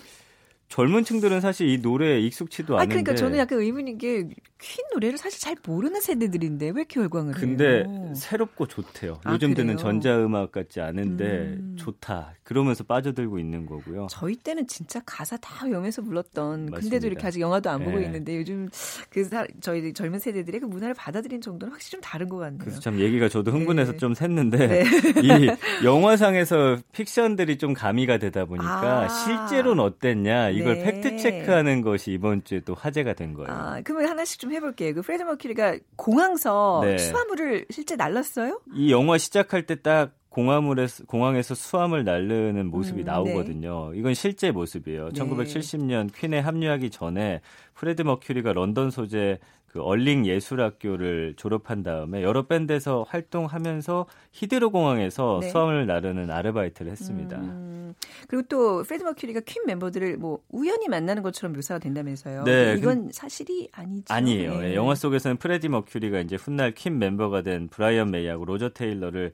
젊은 0.71 1.03
층들은 1.05 1.41
사실 1.41 1.69
이 1.69 1.79
노래에 1.79 2.21
익숙치도 2.21 2.77
않은데. 2.79 2.83
아, 2.85 2.89
그러니까 2.89 3.15
저는 3.15 3.39
약간 3.39 3.59
의문인 3.59 3.99
게 3.99 4.29
퀸 4.61 4.85
노래를 4.93 5.17
사실 5.17 5.41
잘 5.41 5.57
모르는 5.67 6.01
세대들인데 6.01 6.67
왜 6.67 6.71
이렇게 6.83 7.01
열광을 7.01 7.33
근데 7.33 7.79
해요? 7.79 7.85
근데 7.87 8.15
새롭고 8.15 8.67
좋대요. 8.67 9.19
아, 9.25 9.33
요즘 9.33 9.55
듣는 9.55 9.79
전자음악 9.79 10.53
같지 10.53 10.83
않은데 10.83 11.57
음. 11.59 11.77
좋다. 11.79 12.35
그러면서 12.43 12.85
빠져들고 12.85 13.39
있는 13.39 13.65
거고요. 13.65 14.09
저희 14.11 14.37
때는 14.37 14.67
진짜 14.67 15.01
가사 15.07 15.39
다 15.39 15.65
외우면서 15.65 16.03
불렀던 16.03 16.67
맞습니다. 16.67 16.79
근데도 16.79 17.07
이렇게 17.07 17.27
아직 17.27 17.41
영화도 17.41 17.71
안 17.71 17.85
보고 17.85 17.99
네. 17.99 18.05
있는데 18.05 18.37
요즘 18.37 18.69
그 19.09 19.25
사, 19.25 19.47
저희 19.61 19.93
젊은 19.95 20.19
세대들의 20.19 20.61
그 20.61 20.67
문화를 20.67 20.95
받아들인 20.95 21.41
정도는 21.41 21.73
확실히 21.73 21.93
좀 21.93 22.01
다른 22.03 22.29
것 22.29 22.37
같네요. 22.37 22.59
그래서 22.59 22.81
참 22.81 22.99
얘기가 22.99 23.29
저도 23.31 23.53
흥분해서 23.53 23.93
네. 23.93 23.99
좀 23.99 24.13
샜는데 24.13 24.59
네. 24.69 24.85
이 25.25 25.85
영화상에서 25.85 26.77
픽션들이 26.93 27.57
좀 27.57 27.73
가미가 27.73 28.19
되다 28.19 28.45
보니까 28.45 29.05
아. 29.05 29.09
실제로는 29.09 29.83
어땠냐 29.83 30.51
이걸 30.61 30.79
네. 30.79 30.85
팩트 30.85 31.17
체크하는 31.17 31.83
것이 31.83 32.13
이번 32.13 32.45
주에 32.45 32.61
또 32.61 32.75
화제가 32.75 33.15
된 33.15 33.35
거예요. 33.35 33.49
아, 33.51 33.81
그러면 33.83 34.09
하나씩 34.09 34.39
좀 34.39 34.53
해볼게요. 34.53 34.95
그 34.95 35.03
프레디 35.03 35.25
머큐리가 35.25 35.79
공항서 35.97 36.83
네. 36.85 36.99
수화물을 36.99 37.67
실제 37.71 37.97
날랐어요? 37.97 38.61
이 38.75 38.93
영화 38.93 39.19
시작할 39.19 39.67
때 39.67 39.81
딱 39.83 40.13
공항물에서 40.31 41.05
공항에서 41.07 41.55
수하물을 41.55 42.05
날르는 42.05 42.71
모습이 42.71 43.01
음, 43.01 43.05
나오거든요. 43.05 43.91
네. 43.93 43.99
이건 43.99 44.15
실제 44.15 44.53
모습이에요. 44.53 45.09
네. 45.11 45.21
1970년 45.21 46.11
퀸에 46.15 46.39
합류하기 46.39 46.91
전에 46.91 47.41
프레디 47.75 48.03
머큐리가 48.03 48.53
런던 48.53 48.91
소재 48.91 49.39
그 49.73 49.81
얼링 49.81 50.27
예술학교를 50.27 51.35
졸업한 51.37 51.85
다음에 51.85 52.25
여러 52.25 52.47
밴드에서 52.47 53.05
활동하면서 53.09 54.07
히드로 54.33 54.71
공항에서 54.71 55.39
네. 55.43 55.49
수하물을 55.49 55.87
나르는 55.87 56.29
아르바이트를 56.29 56.91
했습니다. 56.91 57.37
음, 57.37 57.95
그리고 58.27 58.49
또 58.49 58.83
프레디 58.83 59.05
머큐리가 59.05 59.41
퀸 59.47 59.65
멤버들을 59.67 60.17
뭐 60.17 60.41
우연히 60.49 60.89
만나는 60.89 61.23
것처럼 61.23 61.53
묘사가 61.55 61.79
된다면서요. 61.79 62.43
네, 62.43 62.75
이건 62.79 63.11
사실이 63.13 63.69
아니죠. 63.71 64.13
아니에요. 64.13 64.59
네. 64.59 64.75
영화 64.75 64.97
속에서는 64.97 65.37
프레디 65.37 65.69
머큐리가 65.69 66.19
이제 66.19 66.35
훗날 66.35 66.73
퀸 66.73 66.99
멤버가 66.99 67.43
된 67.43 67.69
브라이언 67.69 68.11
메이하고 68.11 68.47
로저 68.47 68.71
테일러를 68.71 69.33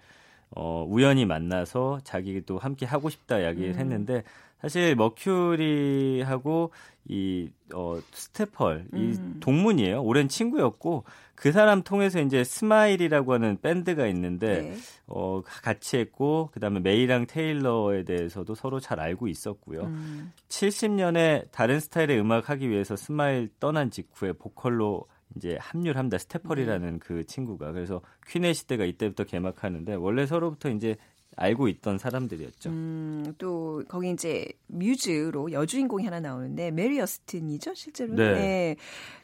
어, 0.50 0.86
우연히 0.86 1.24
만나서 1.24 2.00
자기도 2.04 2.58
함께 2.58 2.84
하고 2.84 3.08
싶다 3.08 3.38
이야기를 3.38 3.70
음. 3.70 3.78
했는데 3.78 4.22
사실 4.60 4.96
머큐리하고 4.96 6.72
이 7.08 7.50
어, 7.74 7.98
스테펄 8.12 8.86
이 8.94 8.96
음. 8.96 9.36
동문이에요. 9.40 10.02
오랜 10.02 10.28
친구였고 10.28 11.04
그 11.34 11.52
사람 11.52 11.82
통해서 11.82 12.20
이제 12.20 12.42
스마일이라고 12.42 13.34
하는 13.34 13.60
밴드가 13.60 14.06
있는데 14.08 14.62
네. 14.62 14.76
어 15.06 15.42
같이 15.44 15.98
했고 15.98 16.50
그다음에 16.52 16.80
메이랑 16.80 17.26
테일러에 17.26 18.04
대해서도 18.04 18.54
서로 18.54 18.80
잘 18.80 18.98
알고 18.98 19.28
있었고요. 19.28 19.82
음. 19.82 20.32
70년에 20.48 21.50
다른 21.52 21.78
스타일의 21.78 22.18
음악 22.18 22.50
하기 22.50 22.68
위해서 22.70 22.96
스마일 22.96 23.50
떠난 23.60 23.90
직후에 23.90 24.32
보컬로 24.32 25.06
이제 25.36 25.58
합류를 25.60 25.98
합니다. 25.98 26.18
스테펄이라는 26.18 26.92
네. 26.94 26.98
그 26.98 27.24
친구가. 27.24 27.72
그래서 27.72 28.00
퀸의 28.28 28.54
시대가 28.54 28.84
이때부터 28.84 29.24
개막하는데 29.24 29.94
원래 29.94 30.26
서로부터 30.26 30.70
이제 30.70 30.96
알고 31.36 31.68
있던 31.68 31.98
사람들이었죠. 31.98 32.70
음, 32.70 33.34
또 33.38 33.84
거기 33.88 34.10
이제 34.10 34.46
뮤즈로 34.68 35.52
여주인공이 35.52 36.04
하나 36.04 36.18
나오는데 36.18 36.70
메리 36.70 36.98
어스틴이죠, 36.98 37.74
실제로. 37.74 38.14
네. 38.14 38.34
네. 38.34 38.76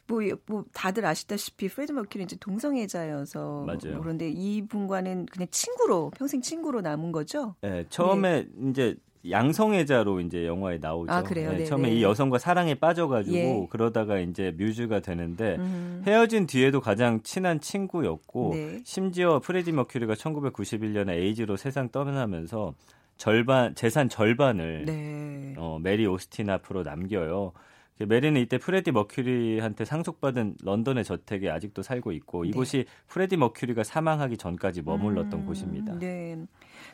뭐, 0.06 0.20
뭐 0.46 0.64
다들 0.74 1.06
아시다시피 1.06 1.68
프레디 1.68 1.92
머큐리 1.92 2.24
이제 2.24 2.36
동성애자여서 2.38 3.64
맞아요. 3.66 4.00
그런데 4.00 4.28
이분과는 4.28 5.26
그냥 5.26 5.48
친구로 5.50 6.10
평생 6.10 6.42
친구로 6.42 6.82
남은 6.82 7.12
거죠. 7.12 7.54
네, 7.62 7.86
처음에 7.88 8.42
네. 8.44 8.70
이제 8.70 8.96
양성애자로 9.28 10.20
이제 10.20 10.46
영화에 10.46 10.78
나오죠. 10.78 11.12
아, 11.12 11.22
그래요? 11.22 11.52
네, 11.52 11.64
처음에 11.64 11.90
이 11.90 12.02
여성과 12.02 12.38
사랑에 12.38 12.74
빠져가지고 12.74 13.36
예. 13.36 13.66
그러다가 13.70 14.18
이제 14.18 14.52
뮤즈가 14.56 15.00
되는데 15.00 15.56
음. 15.58 16.02
헤어진 16.06 16.46
뒤에도 16.46 16.80
가장 16.80 17.22
친한 17.22 17.60
친구였고 17.60 18.50
네. 18.54 18.80
심지어 18.84 19.38
프레디 19.38 19.72
머큐리가 19.72 20.14
1991년에 20.14 21.10
에이즈로 21.10 21.56
세상 21.56 21.88
떠나면서 21.90 22.74
절반 23.16 23.74
재산 23.76 24.08
절반을 24.08 24.84
네. 24.86 25.54
어, 25.56 25.78
메리 25.80 26.06
오스틴 26.06 26.50
앞으로 26.50 26.82
남겨요. 26.82 27.52
메리는 27.98 28.40
이때 28.40 28.58
프레디 28.58 28.90
머큐리한테 28.90 29.84
상속받은 29.84 30.56
런던의 30.64 31.04
저택에 31.04 31.50
아직도 31.50 31.82
살고 31.82 32.10
있고 32.12 32.42
네. 32.42 32.48
이곳이 32.48 32.86
프레디 33.06 33.36
머큐리가 33.36 33.84
사망하기 33.84 34.38
전까지 34.38 34.82
머물렀던 34.82 35.40
음, 35.40 35.46
곳입니다. 35.46 35.98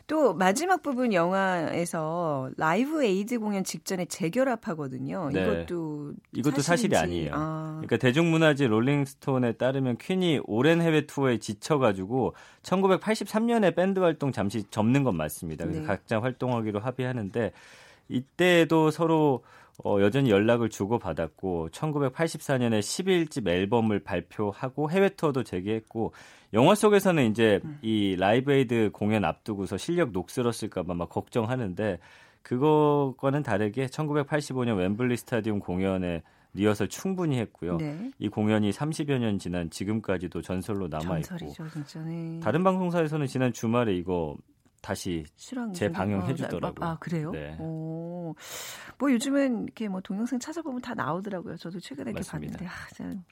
네. 0.09 0.15
또 0.15 0.33
마지막 0.33 0.81
부분 0.81 1.13
영화에서 1.13 2.49
라이브 2.57 3.03
에이드 3.03 3.39
공연 3.39 3.63
직전에 3.63 4.05
재결합하거든요. 4.05 5.29
네. 5.31 5.43
이것도 5.43 6.13
이것도 6.33 6.61
사실이 6.61 6.97
아니에요. 6.97 7.31
아. 7.35 7.73
그러니까 7.77 7.97
대중문화지 7.97 8.65
롤링스톤에 8.65 9.53
따르면 9.53 9.97
퀸이 9.97 10.41
오랜 10.45 10.81
해외 10.81 11.05
투어에 11.05 11.37
지쳐가지고 11.37 12.33
1983년에 12.63 13.75
밴드 13.75 13.99
활동 13.99 14.31
잠시 14.31 14.63
접는 14.71 15.03
건 15.03 15.15
맞습니다. 15.15 15.65
그래서 15.65 15.81
네. 15.81 15.87
각자 15.87 16.19
활동하기로 16.19 16.79
합의하는데 16.79 17.51
이때도 18.09 18.89
서로 18.89 19.43
어, 19.83 19.99
여전히 20.01 20.29
연락을 20.29 20.69
주고받았고 20.69 21.69
1984년에 21.71 22.79
11집 22.79 23.47
앨범을 23.47 23.99
발표하고 23.99 24.91
해외 24.91 25.09
투어도 25.09 25.43
재개했고 25.43 26.13
영화 26.53 26.75
속에서는 26.75 27.29
이제 27.31 27.59
음. 27.63 27.77
이 27.81 28.15
라이브 28.17 28.51
에이드 28.51 28.89
공연 28.91 29.23
앞두고서 29.25 29.77
실력 29.77 30.11
녹슬었을까 30.11 30.83
봐 30.83 30.93
막 30.93 31.09
걱정하는데 31.09 31.99
그거과는 32.41 33.43
다르게 33.43 33.85
1985년 33.87 34.79
웸블리 34.79 35.17
스타디움 35.17 35.59
공연에 35.59 36.23
리허설 36.53 36.87
충분히 36.87 37.37
했고요. 37.37 37.77
네. 37.77 38.11
이 38.17 38.27
공연이 38.27 38.71
30여 38.71 39.19
년 39.19 39.37
지난 39.37 39.69
지금까지도 39.69 40.41
전설로 40.41 40.87
남아 40.87 41.19
있고. 41.19 41.37
네. 41.37 42.39
다른 42.41 42.63
방송사에서는 42.63 43.27
지난 43.27 43.53
주말에 43.53 43.93
이거 43.93 44.35
다시 44.81 45.25
재방영해 45.73 46.35
주더라고요. 46.35 46.87
아, 46.87 46.97
그래요? 46.99 47.31
네. 47.31 47.55
오. 47.59 48.33
뭐 48.97 49.11
요즘은 49.11 49.63
이렇게 49.63 49.87
뭐 49.87 50.01
동영상 50.01 50.39
찾아보면 50.39 50.81
다 50.81 50.93
나오더라고요. 50.93 51.57
저도 51.57 51.79
최근에 51.79 52.11
이렇게 52.11 52.25
봤는데 52.29 52.65
아, 52.65 52.71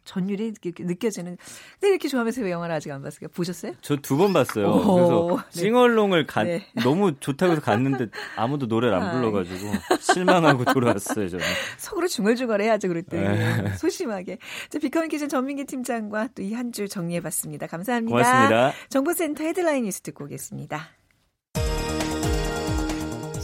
전율이 0.04 0.48
이렇게 0.62 0.72
느껴지는. 0.84 1.38
근데 1.74 1.90
이렇게 1.90 2.08
좋아하면서 2.08 2.42
왜 2.42 2.52
영화를 2.52 2.76
아직 2.76 2.92
안 2.92 3.02
봤어요? 3.02 3.30
보셨어요? 3.30 3.74
저 3.82 3.96
두 3.98 4.18
번 4.18 4.34
봤어요. 4.34 4.68
오. 4.68 4.96
그래서 4.96 5.44
네. 5.54 5.62
싱얼롱을 5.62 6.26
가, 6.28 6.44
네. 6.44 6.66
너무 6.84 7.18
좋다고 7.20 7.54
해서 7.54 7.62
갔는데 7.62 8.08
아무도 8.36 8.66
노래를 8.66 8.96
안 8.98 9.12
불러 9.14 9.32
가지고 9.32 9.72
실망하고 10.02 10.66
돌아왔어요. 10.66 11.30
저는. 11.30 11.46
속으로 11.78 12.08
중얼중얼 12.08 12.62
해야죠. 12.62 12.88
그럴 12.88 13.04
때 13.04 13.22
네. 13.22 13.76
소심하게. 13.78 14.38
자, 14.70 14.80
비커뮤니케이션 14.80 15.30
전민기 15.30 15.66
팀장과 15.66 16.30
또 16.36 16.42
이한주 16.42 16.88
정리해 16.88 17.22
봤습니다. 17.22 17.68
감사합니다. 17.68 18.16
고맙습니다. 18.18 18.72
정보센터 18.90 19.44
헤드라인 19.44 19.84
뉴스 19.86 20.02
듣고 20.02 20.26
오겠습니다. 20.26 20.90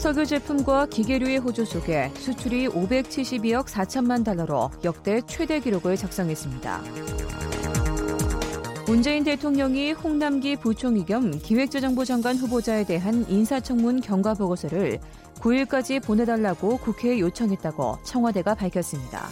석유 0.04 0.26
제품과 0.26 0.84
기계류의 0.90 1.38
호조 1.38 1.64
속에 1.64 2.10
수출이 2.16 2.68
572억 2.68 3.64
4천만 3.64 4.22
달러로 4.22 4.70
역대 4.84 5.22
최대 5.26 5.60
기록을 5.60 5.96
작성했습니다. 5.96 6.82
문재인 8.86 9.24
대통령이 9.24 9.92
홍남기 9.92 10.56
부총리 10.56 11.06
겸 11.06 11.30
기획재정부 11.30 12.04
장관 12.04 12.36
후보자에 12.36 12.84
대한 12.84 13.24
인사청문 13.30 14.02
경과 14.02 14.34
보고서를 14.34 15.00
9일까지 15.36 16.04
보내달라고 16.04 16.76
국회에 16.76 17.18
요청했다고 17.20 18.00
청와대가 18.02 18.54
밝혔습니다. 18.54 19.26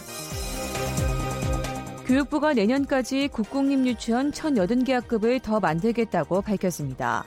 교육부가 2.07 2.53
내년까지 2.53 3.27
국공립 3.27 3.85
유치원 3.85 4.31
1,080개 4.31 4.93
학급을 4.93 5.39
더 5.39 5.59
만들겠다고 5.59 6.41
밝혔습니다. 6.41 7.25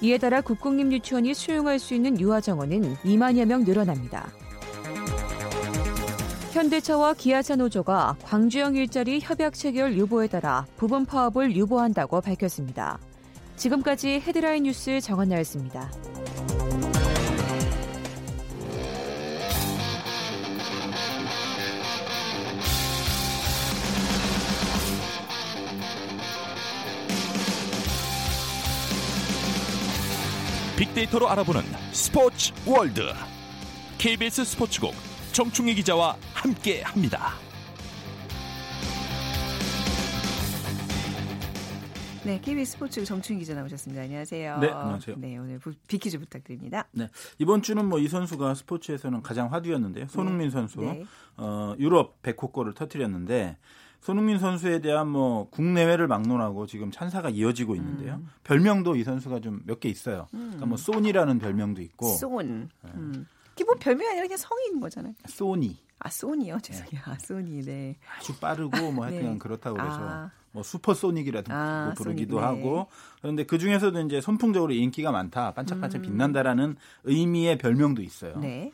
이에 0.00 0.18
따라 0.18 0.40
국공립 0.40 0.92
유치원이 0.92 1.34
수용할 1.34 1.78
수 1.78 1.94
있는 1.94 2.20
유아 2.20 2.40
정원은 2.40 2.96
2만여 2.96 3.44
명 3.46 3.64
늘어납니다. 3.64 4.30
현대차와 6.52 7.14
기아차 7.14 7.56
노조가 7.56 8.16
광주형 8.22 8.76
일자리 8.76 9.20
협약 9.20 9.54
체결 9.54 9.94
유보에 9.96 10.26
따라 10.26 10.66
부분 10.76 11.04
파업을 11.04 11.54
유보한다고 11.54 12.20
밝혔습니다. 12.22 12.98
지금까지 13.56 14.22
헤드라인 14.26 14.64
뉴스 14.64 15.00
정한나였습니다. 15.00 15.90
빅데이터로 30.76 31.28
알아보는 31.30 31.62
스포츠 31.92 32.52
월드. 32.66 33.00
KBS 33.98 34.44
스포츠국 34.44 34.92
정충희 35.32 35.74
기자와 35.76 36.16
함께합니다. 36.34 37.32
네, 42.24 42.40
KBS 42.40 42.72
스포츠 42.72 43.04
정충희 43.04 43.38
기자 43.38 43.54
나오셨습니다. 43.54 44.02
안녕하세요. 44.02 44.58
네, 44.58 44.68
안녕하세요. 44.68 45.16
네, 45.18 45.38
오늘 45.38 45.60
비키즈 45.86 46.18
부탁드립니다. 46.18 46.86
네, 46.92 47.08
이번 47.38 47.62
주는 47.62 47.84
뭐 47.88 48.00
이 48.00 48.08
선수가 48.08 48.54
스포츠에서는 48.54 49.22
가장 49.22 49.52
화두였는데요. 49.52 50.08
손흥민 50.08 50.50
선수 50.50 50.80
네. 50.80 51.04
어, 51.36 51.74
유럽 51.78 52.20
100호골을 52.22 52.74
터뜨렸는데 52.74 53.56
손흥민 54.00 54.38
선수에 54.38 54.80
대한 54.80 55.08
뭐 55.08 55.48
국내외를 55.50 56.06
막론하고 56.06 56.66
지금 56.66 56.90
찬사가 56.90 57.30
이어지고 57.30 57.74
있는데요. 57.76 58.14
음. 58.14 58.28
별명도 58.44 58.96
이 58.96 59.04
선수가 59.04 59.40
좀 59.40 59.62
몇 59.66 59.80
개 59.80 59.88
있어요. 59.88 60.26
그러니까 60.30 60.66
뭐 60.66 60.76
소니라는 60.76 61.38
별명도 61.38 61.82
있고 61.82 62.08
쏜. 62.14 62.68
네. 62.82 62.90
음. 62.94 63.26
기본 63.54 63.78
별명이 63.78 64.08
아니라 64.08 64.24
그냥 64.26 64.36
성인 64.38 64.80
거잖아요. 64.80 65.14
소니 65.26 65.78
아, 65.98 66.10
쏜이요. 66.10 66.58
죄송해요. 66.60 67.00
아, 67.06 67.16
쏜이. 67.18 67.62
네. 67.62 67.96
아주 68.18 68.38
빠르고 68.38 68.92
뭐 68.92 69.04
하여튼 69.06 69.32
네. 69.32 69.38
그렇다고 69.38 69.76
그래서 69.76 69.96
아. 69.98 70.30
뭐 70.52 70.62
슈퍼 70.62 70.94
소닉이라도 70.94 71.52
아, 71.52 71.92
부르기도 71.96 72.38
소닉, 72.40 72.54
네. 72.54 72.62
하고 72.62 72.86
그런데 73.20 73.44
그 73.44 73.58
중에서도 73.58 73.98
이제 74.02 74.20
선풍적으로 74.20 74.72
인기가 74.72 75.10
많다, 75.10 75.52
반짝반짝 75.54 76.02
빛난다라는 76.02 76.76
의미의 77.04 77.58
별명도 77.58 78.02
있어요. 78.02 78.34
음. 78.36 78.40
네. 78.42 78.72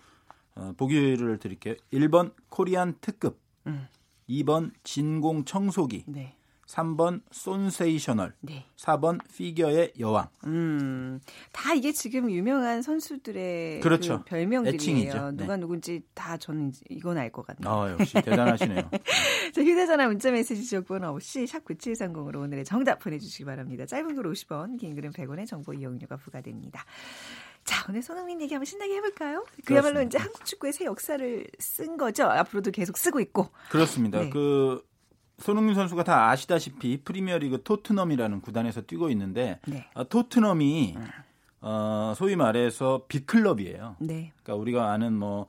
어, 0.57 0.73
보기를 0.76 1.38
드릴게요. 1.38 1.75
1번 1.93 2.33
코리안 2.50 2.97
특급, 3.00 3.38
음. 3.67 3.87
2번 4.29 4.73
진공 4.85 5.45
청소기, 5.45 6.05
네. 6.07 6.35
3번 6.67 7.21
손세이셔널, 7.31 8.33
네. 8.41 8.64
4번 8.79 9.19
피겨의 9.35 9.93
여왕. 10.00 10.29
음, 10.47 11.21
다 11.52 11.75
이게 11.75 11.93
지금 11.93 12.31
유명한 12.31 12.81
선수들의 12.81 13.81
그렇죠. 13.81 14.21
그 14.21 14.25
별명들이에요. 14.25 14.75
애칭이죠. 14.76 15.31
네. 15.33 15.37
누가 15.37 15.57
누군지 15.59 16.00
다 16.14 16.38
저는 16.38 16.73
이건 16.88 17.19
알 17.19 17.31
것 17.31 17.45
같네요. 17.47 17.71
아, 17.75 17.91
역시 17.93 18.14
대단하시네요. 18.14 18.88
자, 19.52 19.61
휴대전화 19.62 20.07
문자메시지 20.07 20.64
지역번호 20.64 21.09
없이 21.09 21.47
샵 21.47 21.62
9730으로 21.64 22.37
오늘의 22.43 22.64
정답 22.64 23.00
보내주시기 23.00 23.45
바랍니다. 23.45 23.85
짧은 23.85 24.14
글 24.14 24.25
50원, 24.25 24.79
긴 24.79 24.95
글은 24.95 25.11
100원의 25.11 25.47
정보 25.47 25.75
이용료가 25.75 26.17
부과됩니다. 26.17 26.85
자, 27.64 27.87
오늘 27.88 28.02
손흥민 28.02 28.40
얘기 28.40 28.54
한번 28.54 28.64
신나게 28.64 28.97
해볼까요? 28.97 29.45
그야말로 29.64 29.95
그렇습니다. 29.95 30.02
이제 30.02 30.19
한국 30.19 30.45
축구의 30.45 30.73
새 30.73 30.85
역사를 30.85 31.47
쓴 31.59 31.97
거죠. 31.97 32.25
앞으로도 32.25 32.71
계속 32.71 32.97
쓰고 32.97 33.21
있고. 33.21 33.49
그렇습니다. 33.71 34.21
네. 34.21 34.31
그 34.31 34.85
손흥민 35.38 35.75
선수가 35.75 36.04
다 36.04 36.31
아시다시피 36.31 37.02
프리미어리그 37.02 37.62
토트넘이라는 37.62 38.40
구단에서 38.40 38.83
뛰고 38.83 39.11
있는데 39.11 39.61
네. 39.66 39.88
아, 39.95 40.04
토트넘이 40.04 40.97
어, 41.61 42.14
소위 42.16 42.37
말해서 42.37 43.04
빅클럽이에요. 43.09 43.97
네. 44.00 44.33
그러니까 44.42 44.54
우리가 44.61 44.90
아는 44.92 45.14
뭐 45.14 45.47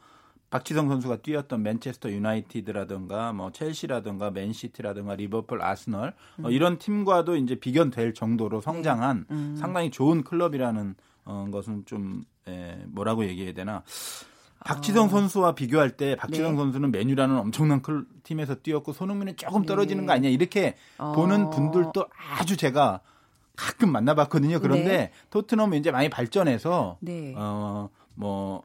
박지성 0.50 0.88
선수가 0.88 1.18
뛰었던 1.18 1.64
맨체스터 1.64 2.12
유나이티드라든가 2.12 3.34
뭐 3.34 3.52
첼시라든가 3.52 4.30
맨시티라든가 4.30 5.16
리버풀, 5.16 5.64
아스널 5.64 6.14
어, 6.44 6.50
이런 6.52 6.78
팀과도 6.78 7.36
이제 7.38 7.56
비견될 7.56 8.14
정도로 8.14 8.62
성장한 8.62 9.26
네. 9.28 9.36
음. 9.36 9.56
상당히 9.56 9.90
좋은 9.90 10.24
클럽이라는 10.24 10.96
어, 11.26 11.48
것은 11.52 11.86
좀 11.86 12.24
에, 12.48 12.78
뭐라고 12.88 13.26
얘기해야 13.26 13.54
되나? 13.54 13.84
박지성 14.66 15.10
선수와 15.10 15.56
비교할 15.56 15.98
때 15.98 16.16
박지성 16.16 16.46
아. 16.46 16.52
네. 16.52 16.58
선수는 16.58 16.92
메뉴라는 16.92 17.38
엄청난 17.38 17.82
클 17.82 18.06
팀에서 18.24 18.56
뛰었고 18.56 18.94
손흥민은 18.94 19.36
조금 19.36 19.66
떨어지는 19.66 20.04
네. 20.04 20.08
거 20.08 20.14
아니냐 20.14 20.30
이렇게 20.30 20.76
어. 20.98 21.12
보는 21.12 21.50
분들도 21.50 22.06
아주 22.38 22.56
제가 22.56 23.02
가끔 23.56 23.92
만나봤거든요. 23.92 24.60
그런데 24.60 24.98
네. 24.98 25.12
토트넘은 25.30 25.78
이제 25.78 25.92
많이 25.92 26.10
발전해서 26.10 26.98
네. 27.02 27.34
어, 27.38 27.90
뭐, 28.16 28.64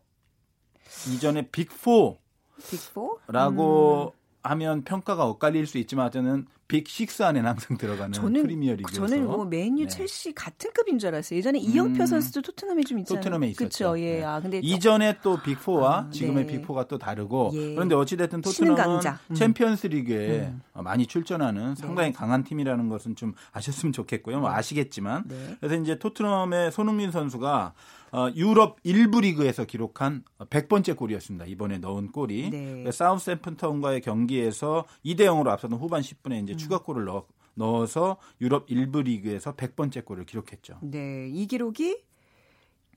이전에 1.12 1.48
빅4라고 1.48 2.16
빅4? 2.58 4.12
하면 4.42 4.84
평가가 4.84 5.26
엇갈릴 5.26 5.66
수 5.66 5.78
있지만 5.78 6.10
저는 6.10 6.46
빅6 6.68 7.24
안에는 7.24 7.48
항상 7.48 7.78
들어가는 7.78 8.12
저는 8.12 8.42
프리미어 8.42 8.74
리그에서 8.74 9.06
저는 9.06 9.26
뭐 9.26 9.44
메뉴 9.46 9.84
네. 9.84 9.88
첼시 9.88 10.34
같은 10.34 10.70
급인 10.72 10.98
줄 10.98 11.08
알았어요. 11.08 11.38
예전에 11.38 11.58
이영표 11.58 12.02
음. 12.02 12.06
선수도 12.06 12.42
토트넘에 12.42 12.82
좀 12.82 12.98
있잖아요. 12.98 13.22
토트넘에 13.22 13.48
있었죠. 13.48 13.64
그렇죠. 13.64 13.98
예. 14.00 14.18
네. 14.18 14.24
아 14.24 14.40
근데 14.40 14.58
이전에 14.58 15.16
또 15.22 15.38
빅4와 15.38 15.84
아, 15.84 16.10
지금의 16.10 16.46
네. 16.46 16.60
빅4가 16.60 16.86
또 16.86 16.98
다르고 16.98 17.52
예. 17.54 17.74
그런데 17.74 17.94
어찌 17.94 18.18
됐든 18.18 18.42
신흥 18.44 18.74
토트넘은. 18.76 19.00
음. 19.30 19.34
챔피언스 19.34 19.86
리그에 19.86 20.52
어, 20.74 20.82
많이 20.82 21.06
출전하는 21.06 21.74
네. 21.74 21.80
상당히 21.80 22.12
강한 22.12 22.44
팀이라는 22.44 22.88
것은 22.90 23.16
좀 23.16 23.32
아셨으면 23.52 23.92
좋겠고요. 23.94 24.40
뭐 24.40 24.50
아시겠지만 24.50 25.24
네. 25.26 25.56
그래서 25.60 25.82
이제 25.82 25.98
토트넘의 25.98 26.70
손흥민 26.70 27.10
선수가 27.10 27.72
어, 28.10 28.30
유럽 28.34 28.82
1부 28.84 29.22
리그에서 29.22 29.64
기록한 29.64 30.22
100번째 30.38 30.96
골이었습니다. 30.96 31.44
이번에 31.46 31.78
넣은 31.78 32.10
골이 32.12 32.50
네. 32.50 32.82
그 32.84 32.92
사우스햄프턴과의 32.92 34.00
경기에서 34.00 34.86
2대 35.04 35.20
0으로 35.22 35.48
앞서던 35.48 35.78
후반 35.78 36.00
10분에 36.00 36.32
음. 36.32 36.44
이제 36.44 36.56
추가골을 36.58 37.04
넣, 37.06 37.26
넣어서 37.54 38.18
유럽 38.40 38.66
1부 38.66 39.04
리그에서 39.04 39.54
100번째 39.54 40.04
골을 40.04 40.24
기록했죠. 40.26 40.78
네, 40.82 41.28
이 41.28 41.46
기록이 41.46 42.02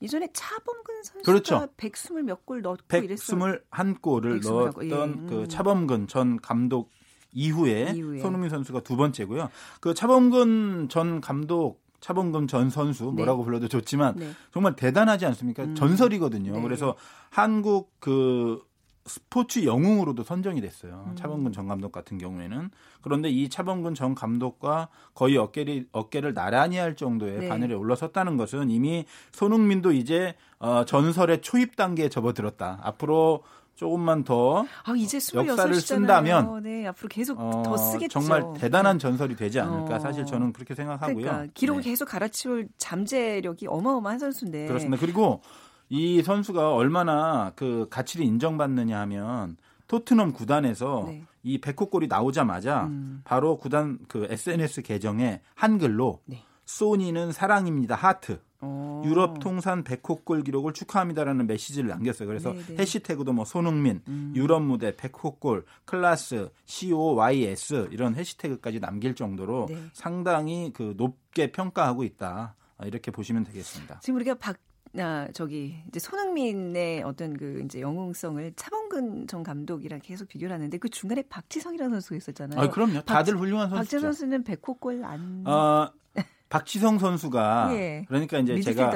이전에 0.00 0.28
차범근 0.32 1.02
선수가 1.04 1.22
그렇죠. 1.22 1.68
120몇 1.76 2.44
골 2.44 2.62
넣고 2.62 2.96
이랬어요. 2.96 3.38
121골을 3.38 4.22
121 4.42 4.50
넣었던 4.50 4.88
예. 4.90 4.94
음. 4.94 5.26
그 5.28 5.48
차범근 5.48 6.08
전 6.08 6.40
감독 6.40 6.90
이후에, 7.32 7.92
이후에. 7.94 8.20
손흥민 8.20 8.50
선수가 8.50 8.80
두 8.80 8.96
번째고요. 8.96 9.48
그 9.80 9.94
차범근 9.94 10.88
전 10.88 11.20
감독 11.20 11.80
차범근 12.00 12.48
전 12.48 12.68
선수 12.68 13.04
뭐라고 13.04 13.44
불러도 13.44 13.68
좋지만 13.68 14.16
네. 14.16 14.32
정말 14.52 14.74
대단하지 14.74 15.24
않습니까? 15.26 15.72
전설이거든요. 15.74 16.52
네. 16.52 16.60
그래서 16.60 16.96
한국 17.30 17.92
그 18.00 18.60
스포츠 19.04 19.64
영웅으로도 19.64 20.22
선정이 20.22 20.60
됐어요. 20.60 21.04
음. 21.08 21.16
차범근 21.16 21.52
전 21.52 21.66
감독 21.66 21.90
같은 21.90 22.18
경우에는 22.18 22.70
그런데 23.00 23.30
이 23.30 23.48
차범근 23.48 23.94
전 23.94 24.14
감독과 24.14 24.88
거의 25.14 25.36
어깨를 25.36 25.88
어깨를 25.92 26.34
나란히 26.34 26.76
할 26.76 26.94
정도의 26.94 27.40
네. 27.40 27.48
바늘에 27.48 27.74
올라섰다는 27.74 28.36
것은 28.36 28.70
이미 28.70 29.04
손흥민도 29.32 29.92
이제 29.92 30.34
어, 30.60 30.84
전설의 30.84 31.42
초입 31.42 31.74
단계에 31.74 32.08
접어들었다. 32.08 32.78
앞으로 32.82 33.42
조금만 33.74 34.22
더 34.22 34.64
아, 34.84 34.92
이제 34.96 35.18
26이잖아요. 35.18 35.46
역사를 35.48 35.74
쓴다면 35.74 36.62
네, 36.62 36.86
앞으로 36.86 37.08
계속 37.08 37.40
어, 37.40 37.62
더 37.64 37.76
쓰겠죠. 37.76 38.20
정말 38.20 38.44
대단한 38.56 38.98
전설이 38.98 39.34
되지 39.34 39.58
않을까 39.58 39.96
어. 39.96 39.98
사실 39.98 40.24
저는 40.24 40.52
그렇게 40.52 40.74
생각하고요. 40.74 41.16
그러니까 41.16 41.46
기록을 41.54 41.82
네. 41.82 41.90
계속 41.90 42.04
갈아치울 42.06 42.68
잠재력이 42.78 43.66
어마어마한 43.66 44.20
선수인데. 44.20 44.66
그렇습니다. 44.68 45.00
그리고 45.00 45.40
이 45.92 46.22
선수가 46.22 46.72
얼마나 46.74 47.52
그 47.54 47.86
가치를 47.90 48.24
인정받느냐 48.24 48.98
하면 49.00 49.58
토트넘 49.88 50.32
구단에서 50.32 51.04
네. 51.06 51.22
이 51.42 51.58
백호골이 51.58 52.06
나오자마자 52.06 52.84
음. 52.84 53.20
바로 53.24 53.58
구단 53.58 53.98
그 54.08 54.26
SNS 54.30 54.80
계정에 54.80 55.42
한글로 55.54 56.20
네. 56.24 56.44
소니는 56.64 57.32
사랑입니다 57.32 57.94
하트 57.94 58.40
어. 58.62 59.02
유럽 59.04 59.38
통산 59.40 59.84
100호골 59.84 60.46
기록을 60.46 60.72
축하합니다라는 60.72 61.46
메시지를 61.46 61.90
남겼어요. 61.90 62.26
그래서 62.26 62.54
네, 62.54 62.62
네. 62.68 62.76
해시태그도 62.78 63.34
뭐 63.34 63.44
손흥민, 63.44 64.00
음. 64.08 64.32
유럽 64.34 64.62
무대 64.62 64.92
100호골, 64.92 65.64
클라스, 65.84 66.48
COYS 66.64 67.88
이런 67.90 68.14
해시태그까지 68.14 68.80
남길 68.80 69.14
정도로 69.14 69.66
네. 69.68 69.76
상당히 69.92 70.72
그 70.72 70.94
높게 70.96 71.52
평가하고 71.52 72.04
있다. 72.04 72.54
아, 72.78 72.86
이렇게 72.86 73.10
보시면 73.10 73.44
되겠습니다. 73.44 74.00
지금 74.00 74.16
우리가 74.16 74.36
박 74.36 74.56
아, 74.98 75.26
저기 75.32 75.76
이제 75.88 75.98
손흥민의 75.98 77.02
어떤 77.02 77.36
그 77.36 77.62
이제 77.64 77.80
영웅성을 77.80 78.52
차범근 78.56 79.26
전 79.26 79.42
감독이랑 79.42 80.00
계속 80.02 80.28
비교를 80.28 80.54
하는데 80.54 80.76
그 80.78 80.88
중간에 80.88 81.22
박지성이라는 81.22 81.90
선수가 81.92 82.16
있었잖아요. 82.16 82.60
아, 82.60 82.68
그럼요. 82.68 83.00
다들 83.02 83.38
훌륭한 83.38 83.70
박지성 83.70 84.00
선수죠. 84.00 84.00
선수는 84.00 84.44
100호골 84.44 85.02
안 85.04 85.46
어, 85.46 85.90
박지성 86.50 86.98
선수가 86.98 87.70
예. 87.72 88.04
그러니까 88.06 88.38
이제 88.38 88.60
제가? 88.60 88.90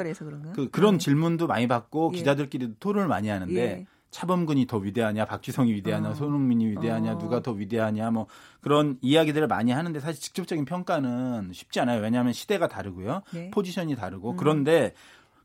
그 0.53 0.69
그런 0.69 0.93
네. 0.93 0.97
질문도 0.99 1.47
많이 1.47 1.67
받고 1.67 2.11
예. 2.13 2.17
기자들끼리도 2.19 2.75
토론을 2.79 3.07
많이 3.07 3.29
하는데 3.29 3.55
예. 3.55 3.85
차범근이 4.11 4.67
더 4.67 4.77
위대하냐, 4.77 5.25
박지성이 5.25 5.73
위대하냐, 5.73 6.09
어. 6.09 6.13
손흥민이 6.13 6.67
위대하냐, 6.67 7.13
어. 7.13 7.17
누가 7.17 7.41
더 7.41 7.51
위대하냐, 7.51 8.09
뭐 8.11 8.27
그런 8.61 8.97
이야기들을 9.01 9.47
많이 9.47 9.71
하는데 9.71 9.99
사실 9.99 10.21
직접적인 10.21 10.65
평가는 10.65 11.51
쉽지 11.53 11.79
않아요. 11.81 12.01
왜냐하면 12.01 12.33
시대가 12.33 12.67
다르고요, 12.67 13.23
네. 13.33 13.51
포지션이 13.51 13.95
다르고 13.95 14.31
음. 14.31 14.37
그런데 14.37 14.93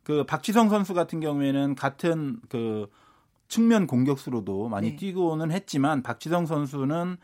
그 0.02 0.24
박지성 0.24 0.68
선수 0.68 0.94
같은 0.94 1.20
경우에는 1.20 1.74
같은 1.74 2.38
그 2.48 2.88
측면 3.48 3.86
공격수로도 3.86 4.68
많이 4.68 4.90
네. 4.90 4.96
뛰고는 4.96 5.50
했지만 5.50 6.02
박지성 6.02 6.46
선수는 6.46 7.18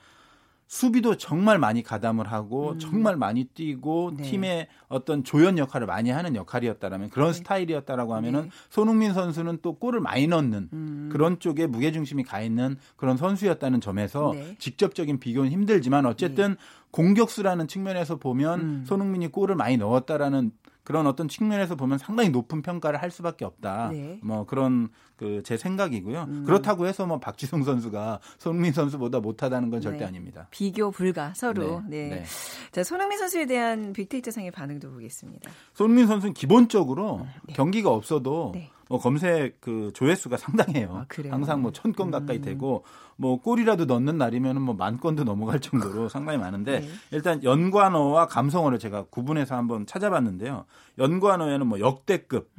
수비도 0.68 1.16
정말 1.16 1.58
많이 1.58 1.82
가담을 1.82 2.30
하고 2.30 2.72
음. 2.72 2.78
정말 2.78 3.16
많이 3.16 3.44
뛰고 3.44 4.12
네. 4.18 4.22
팀의 4.22 4.68
어떤 4.88 5.24
조연 5.24 5.56
역할을 5.56 5.86
많이 5.86 6.10
하는 6.10 6.36
역할이었다라면 6.36 7.08
그런 7.08 7.28
네. 7.28 7.32
스타일이었다라고 7.32 8.14
하면은 8.16 8.42
네. 8.42 8.50
손흥민 8.68 9.14
선수는 9.14 9.60
또 9.62 9.78
골을 9.78 10.00
많이 10.00 10.26
넣는 10.26 10.68
음. 10.70 11.08
그런 11.10 11.40
쪽에 11.40 11.66
무게 11.66 11.90
중심이 11.90 12.22
가 12.22 12.42
있는 12.42 12.76
그런 12.96 13.16
선수였다는 13.16 13.80
점에서 13.80 14.32
네. 14.34 14.56
직접적인 14.58 15.18
비교는 15.20 15.50
힘들지만 15.50 16.04
어쨌든 16.04 16.56
공격수라는 16.90 17.66
측면에서 17.66 18.16
보면 18.16 18.60
음. 18.60 18.84
손흥민이 18.86 19.28
골을 19.28 19.56
많이 19.56 19.78
넣었다라는 19.78 20.52
그런 20.88 21.06
어떤 21.06 21.28
측면에서 21.28 21.76
보면 21.76 21.98
상당히 21.98 22.30
높은 22.30 22.62
평가를 22.62 23.02
할 23.02 23.10
수밖에 23.10 23.44
없다. 23.44 23.90
네. 23.92 24.18
뭐 24.22 24.46
그런 24.46 24.88
그 25.18 25.42
제 25.42 25.56
생각이고요. 25.56 26.22
음. 26.28 26.44
그렇다고 26.46 26.86
해서 26.86 27.04
뭐 27.04 27.18
박지성 27.18 27.64
선수가 27.64 28.20
손흥민 28.38 28.72
선수보다 28.72 29.18
못하다는 29.20 29.68
건 29.70 29.80
절대 29.80 29.98
네. 30.00 30.04
아닙니다. 30.06 30.46
비교 30.50 30.90
불가 30.90 31.34
서로. 31.34 31.82
네. 31.88 32.08
네. 32.08 32.24
자, 32.72 32.82
손흥민 32.84 33.18
선수에 33.18 33.46
대한 33.46 33.92
빅데이터상의 33.92 34.50
반응도 34.52 34.90
보겠습니다. 34.92 35.50
손흥민 35.74 36.06
선수는 36.06 36.34
기본적으로 36.34 37.26
경기가 37.52 37.90
없어도 37.90 38.52
네. 38.54 38.70
뭐 38.88 38.98
검색 38.98 39.60
그 39.60 39.90
조회수가 39.94 40.36
상당해요. 40.38 40.96
아, 40.96 41.04
그래요? 41.08 41.32
항상 41.32 41.60
뭐 41.62 41.72
천 41.72 41.92
건 41.92 42.10
가까이 42.10 42.36
음. 42.38 42.42
되고 42.42 42.84
뭐 43.16 43.40
골이라도 43.40 43.84
넣는 43.86 44.16
날이면은 44.18 44.62
뭐 44.62 44.74
만 44.76 44.98
건도 44.98 45.24
넘어갈 45.24 45.58
정도로 45.60 46.08
상당히 46.08 46.38
많은데 46.38 46.80
네. 46.80 46.88
일단 47.10 47.42
연관어와 47.42 48.26
감성어를 48.28 48.78
제가 48.78 49.04
구분해서 49.10 49.56
한번 49.56 49.84
찾아봤는데요. 49.84 50.64
연관어에는 50.98 51.66
뭐 51.66 51.80
역대급 51.80 52.50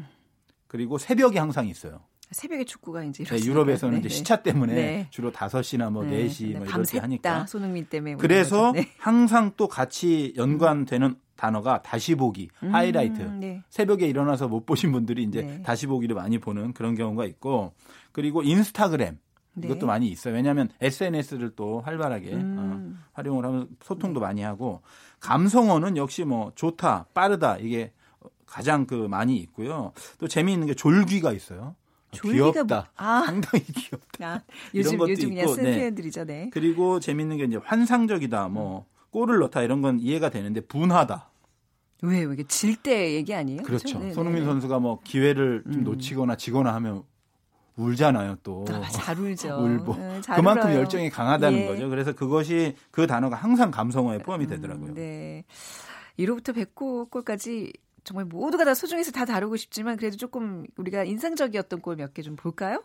그리고 0.68 0.98
새벽이 0.98 1.38
항상 1.38 1.68
있어요. 1.68 2.02
새벽에 2.32 2.64
축구가 2.64 3.04
이제 3.04 3.24
네? 3.24 3.38
유럽에서는 3.44 3.96
네, 3.96 4.00
이제 4.00 4.10
네. 4.10 4.16
시차 4.16 4.38
때문에 4.38 4.74
네. 4.74 5.08
주로 5.10 5.32
5시나 5.32 5.92
뭐 5.92 6.04
네. 6.04 6.28
4시 6.28 6.58
뭐때 6.58 7.00
하니까. 7.00 7.46
손흥민 7.48 7.86
때문에 7.86 8.14
뭐 8.14 8.22
그래서. 8.22 8.74
항상 8.98 9.52
또 9.58 9.68
같이 9.68 10.34
연관되는 10.38 11.16
단어가 11.36 11.82
다시 11.82 12.16
보기, 12.16 12.50
음, 12.64 12.76
하이라이트. 12.76 13.22
네. 13.40 13.64
새벽에 13.70 14.08
일어나서 14.08 14.48
못 14.48 14.66
보신 14.66 14.92
분들이 14.92 15.24
이제 15.24 15.42
네. 15.42 15.62
다시 15.64 15.88
보기를 15.88 16.16
많이 16.16 16.38
보는 16.38 16.74
그런 16.74 16.96
경우가 16.96 17.26
있고 17.26 17.74
그리고 18.12 18.44
인스타그램 18.44 19.18
네. 19.54 19.68
이것도 19.68 19.88
많이 19.88 20.08
있어요. 20.10 20.34
왜냐하면 20.34 20.70
SNS를 20.82 21.52
또 21.56 21.82
활발하게 21.82 22.34
음. 22.34 22.56
어, 22.60 23.00
활용을 23.14 23.46
하면 23.46 23.68
소통도 23.82 24.20
많이 24.20 24.42
하고 24.42 24.82
감성어는 25.20 25.98
역시 25.98 26.26
뭐 26.26 26.52
좋다, 26.56 27.08
빠르다 27.14 27.58
이게 27.58 27.92
가장 28.46 28.86
그 28.86 28.94
많이 29.10 29.38
있고요. 29.38 29.94
또 30.20 30.28
재미있는 30.28 30.68
게 30.68 30.74
졸귀가 30.74 31.32
있어요. 31.32 31.76
졸기가 32.12 32.52
귀엽다. 32.52 32.76
뭐- 32.76 32.84
아. 32.96 33.24
상당히 33.26 33.64
귀엽다. 33.66 34.26
아, 34.36 34.42
이런 34.74 34.86
요즘 34.86 34.98
것도 34.98 35.12
요즘 35.12 35.30
그냥 35.30 35.44
있고, 35.46 35.56
쓰는 35.56 35.72
네. 35.72 35.78
표현들이죠. 35.78 36.26
네. 36.26 36.50
그리고 36.52 37.00
재미있는 37.00 37.38
게 37.38 37.44
이제 37.46 37.58
환상적이다, 37.64 38.48
뭐 38.50 38.86
골을 39.12 39.40
넣다 39.40 39.62
이런 39.62 39.82
건 39.82 40.00
이해가 40.00 40.30
되는데 40.30 40.62
분하다. 40.62 41.30
왜왜 42.02 42.34
이게 42.34 42.44
질 42.48 42.76
때 42.78 43.14
얘기 43.14 43.34
아니에요? 43.36 43.62
그렇죠. 43.64 44.00
네, 44.00 44.14
손흥민 44.14 44.42
네, 44.44 44.46
네. 44.48 44.52
선수가 44.54 44.80
뭐 44.80 45.00
기회를 45.04 45.64
좀 45.66 45.74
음. 45.74 45.84
놓치거나 45.84 46.38
지거나 46.38 46.74
하면 46.76 47.04
울잖아요, 47.76 48.38
또. 48.44 48.66
아, 48.70 48.82
잘 48.90 49.18
울죠. 49.20 49.48
울보. 49.60 49.96
네, 49.96 50.22
잘 50.22 50.36
그만큼 50.38 50.66
울어요. 50.70 50.80
열정이 50.80 51.10
강하다는 51.10 51.60
예. 51.60 51.66
거죠. 51.68 51.90
그래서 51.90 52.14
그것이 52.14 52.76
그 52.92 53.06
단어가 53.08 53.36
항상 53.36 53.72
감성어에 53.72 54.20
포함이 54.20 54.48
되더라고요. 54.48 54.90
음, 54.90 54.94
네. 54.96 55.44
1호부터 56.18 56.54
109골까지 56.76 57.72
정말 58.04 58.26
모두가 58.26 58.66
다 58.66 58.74
소중해서 58.74 59.12
다 59.12 59.26
다루고 59.26 59.56
싶지만 59.58 59.98
그래도 59.98 60.18
조금 60.18 60.66
우리가 60.78 61.04
인상적이었던 61.04 61.82
골 61.82 61.96
몇 61.98 62.14
개 62.14 62.22
좀 62.24 62.36
볼까요? 62.36 62.84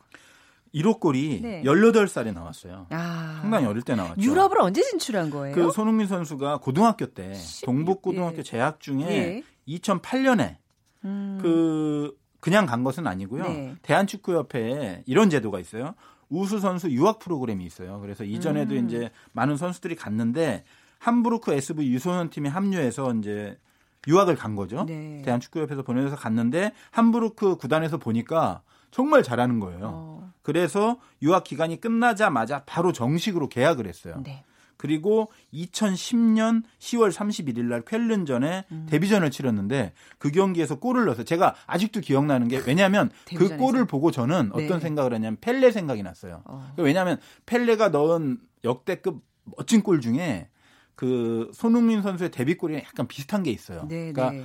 1호 0.75 0.99
골이 0.99 1.41
네. 1.41 1.63
18살에 1.63 2.33
나왔어요. 2.35 2.87
아. 2.91 3.39
상당히 3.43 3.67
어릴 3.67 3.83
때 3.83 3.95
나왔죠. 3.95 4.21
유럽을 4.21 4.61
언제 4.61 4.83
진출한 4.83 5.31
거예요? 5.31 5.55
그 5.55 5.71
손흥민 5.71 6.07
선수가 6.09 6.59
고등학교 6.59 7.07
때 7.07 7.33
십- 7.35 7.65
동북고등학교 7.67 8.39
예. 8.39 8.43
재학 8.43 8.81
중에 8.81 9.07
예. 9.09 9.43
2008년에 9.69 10.57
음. 11.05 11.39
그 11.41 12.17
그냥 12.41 12.67
간 12.67 12.83
것은 12.83 13.07
아니고요. 13.07 13.43
네. 13.45 13.75
대한축구협회에 13.83 15.05
이런 15.07 15.31
제도가 15.31 15.61
있어요. 15.61 15.95
우수 16.29 16.59
선수 16.59 16.91
유학 16.91 17.19
프로그램이 17.21 17.65
있어요. 17.65 18.01
그래서 18.01 18.25
이전에도 18.25 18.75
음. 18.75 18.87
이제 18.87 19.11
많은 19.33 19.57
선수들이 19.57 19.95
갔는데 19.95 20.65
함부르크 20.99 21.53
SV 21.53 21.87
유소년 21.93 22.31
팀에 22.31 22.49
합류해서 22.49 23.15
이제 23.15 23.59
유학을 24.09 24.37
간 24.37 24.57
거죠. 24.57 24.85
네. 24.87 25.23
대한축구협회에서 25.25 25.83
보내서 25.83 26.17
갔는데 26.17 26.73
함부르크 26.91 27.57
구단에서 27.57 27.99
보니까 27.99 28.63
정말 28.91 29.23
잘하는 29.23 29.59
거예요. 29.61 29.81
어, 29.83 30.33
그래서 30.43 30.99
유학 31.23 31.45
기간이 31.45 31.81
끝나자마자 31.81 32.63
바로 32.65 32.93
정식으로 32.93 33.49
계약을 33.49 33.87
했어요. 33.87 34.21
네. 34.23 34.45
그리고 34.77 35.31
2010년 35.53 36.63
10월 36.79 37.11
31일 37.11 37.65
날 37.65 37.83
쾰른전에 37.83 38.65
음. 38.71 38.87
데뷔전을 38.89 39.31
치렀는데 39.31 39.95
그 40.19 40.31
경기에서 40.31 40.79
골을 40.79 41.07
넣어서 41.07 41.23
제가 41.23 41.55
아직도 41.67 42.01
기억나는 42.01 42.49
게 42.49 42.63
왜냐하면 42.67 43.11
그. 43.37 43.57
골을 43.57 43.87
보고 43.87 44.11
저는 44.11 44.51
어떤 44.53 44.69
네. 44.69 44.81
생각을 44.81 45.15
했냐면 45.15 45.39
펠레 45.41 45.71
생각이 45.71 46.03
났어요. 46.03 46.43
어. 46.45 46.73
왜냐하면 46.77 47.19
펠레가 47.47 47.89
넣은 47.89 48.39
역대급 48.63 49.23
멋진 49.57 49.83
골 49.83 50.01
중에 50.01 50.49
그 50.95 51.51
손흥민 51.53 52.03
선수의 52.03 52.31
데뷔골이랑 52.31 52.83
약간 52.85 53.07
비슷한 53.07 53.43
게 53.43 53.51
있어요. 53.51 53.87
네, 53.89 54.13
그러니까 54.13 54.31
네. 54.31 54.45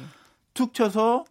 툭 0.54 0.74
쳐서 0.74 1.26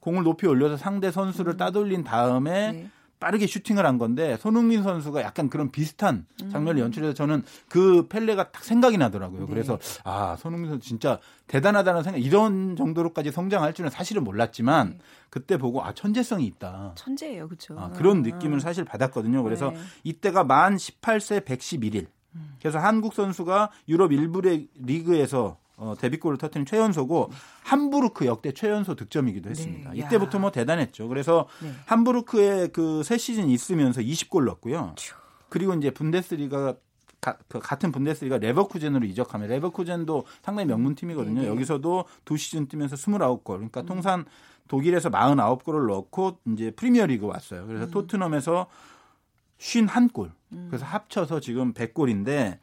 공을 0.00 0.22
높이 0.22 0.46
올려서 0.46 0.76
상대 0.76 1.10
선수를 1.10 1.56
따돌린 1.56 2.04
다음에 2.04 2.70
음. 2.70 2.72
네. 2.72 2.90
빠르게 3.20 3.46
슈팅을 3.46 3.84
한 3.84 3.98
건데 3.98 4.36
손흥민 4.36 4.82
선수가 4.82 5.22
약간 5.22 5.50
그런 5.50 5.72
비슷한 5.72 6.26
음. 6.42 6.50
장면을 6.50 6.80
연출해서 6.82 7.14
저는 7.14 7.42
그 7.68 8.06
펠레가 8.08 8.52
딱 8.52 8.64
생각이 8.64 8.96
나더라고요. 8.96 9.40
네. 9.40 9.46
그래서 9.48 9.78
아 10.04 10.36
손흥민 10.36 10.70
선수 10.70 10.86
진짜 10.86 11.18
대단하다는 11.48 12.04
생각 12.04 12.18
이런 12.18 12.76
정도로까지 12.76 13.32
성장할 13.32 13.74
줄은 13.74 13.90
사실은 13.90 14.22
몰랐지만 14.22 14.90
네. 14.90 14.98
그때 15.30 15.58
보고 15.58 15.82
아 15.82 15.92
천재성이 15.94 16.46
있다. 16.46 16.92
천재예요, 16.94 17.48
그렇죠. 17.48 17.78
아, 17.78 17.90
그런 17.90 18.22
느낌을 18.22 18.60
사실 18.60 18.84
받았거든요. 18.84 19.42
그래서 19.42 19.70
네. 19.70 19.78
이때가 20.04 20.44
만 20.44 20.76
18세 20.76 21.44
111일. 21.44 22.06
그래서 22.60 22.78
한국 22.78 23.14
선수가 23.14 23.70
유럽 23.88 24.12
일부 24.12 24.40
레- 24.40 24.66
리그에서 24.80 25.56
어, 25.76 25.94
데뷔골을 25.98 26.38
터트린 26.38 26.66
최연소고 26.66 27.30
함부르크 27.62 28.26
역대 28.26 28.52
최연소 28.52 28.96
득점이기도 28.96 29.48
했습니다. 29.50 29.92
네. 29.92 30.00
야. 30.00 30.06
이때부터 30.06 30.38
뭐 30.40 30.50
대단했죠. 30.50 31.06
그래서 31.08 31.46
네. 31.62 31.70
함부르크에 31.86 32.68
그 32.68 33.02
세 33.04 33.16
시즌 33.16 33.48
있으면서 33.48 34.00
20골 34.00 34.44
넣었고요. 34.44 34.94
휴. 34.98 35.14
그리고 35.48 35.74
이제 35.74 35.90
분데스리가 35.92 36.74
가, 37.20 37.36
그 37.48 37.58
같은 37.60 37.90
분데스리가 37.92 38.38
레버쿠젠으로 38.38 39.04
이적하면 39.06 39.48
레버쿠젠도 39.48 40.24
상당히 40.42 40.66
명문 40.68 40.94
팀이거든요. 40.96 41.34
네, 41.36 41.40
네. 41.42 41.48
여기서도 41.48 42.04
두 42.24 42.36
시즌 42.36 42.66
뛰면서 42.68 42.96
29골. 42.96 43.44
그러니까 43.44 43.82
통산 43.82 44.24
독일에서 44.68 45.10
49골을 45.10 45.86
넣고 45.88 46.38
이제 46.52 46.70
프리미어리그 46.72 47.24
왔어요. 47.26 47.66
그래서 47.66 47.84
음. 47.86 47.90
토트넘에서 47.90 48.66
51골. 49.58 50.30
그래서 50.68 50.86
합쳐서 50.86 51.40
지금 51.40 51.74
100골인데 51.74 52.58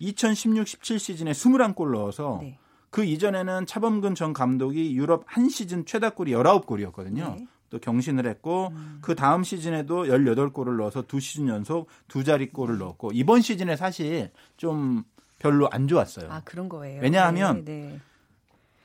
2016-17 0.00 0.98
시즌에 0.98 1.32
21골 1.32 1.92
넣어서 1.92 2.38
네. 2.42 2.58
그 2.90 3.04
이전에는 3.04 3.66
차범근 3.66 4.14
전 4.14 4.32
감독이 4.32 4.94
유럽 4.96 5.24
한 5.26 5.48
시즌 5.48 5.84
최다골이 5.84 6.32
19골이었거든요. 6.32 7.36
네. 7.36 7.46
또 7.70 7.78
경신을 7.78 8.26
했고 8.26 8.68
음. 8.72 8.98
그 9.02 9.14
다음 9.14 9.44
시즌에도 9.44 10.04
18골을 10.04 10.78
넣어서 10.78 11.02
두 11.02 11.20
시즌 11.20 11.48
연속 11.48 11.88
두 12.08 12.24
자리 12.24 12.48
골을 12.50 12.78
넣었고 12.78 13.10
이번 13.12 13.42
시즌에 13.42 13.76
사실 13.76 14.30
좀 14.56 15.04
별로 15.38 15.68
안 15.70 15.86
좋았어요. 15.86 16.32
아 16.32 16.40
그런 16.44 16.68
거예요. 16.68 17.02
왜냐하면 17.02 17.64
네, 17.66 17.72
네. 17.72 18.00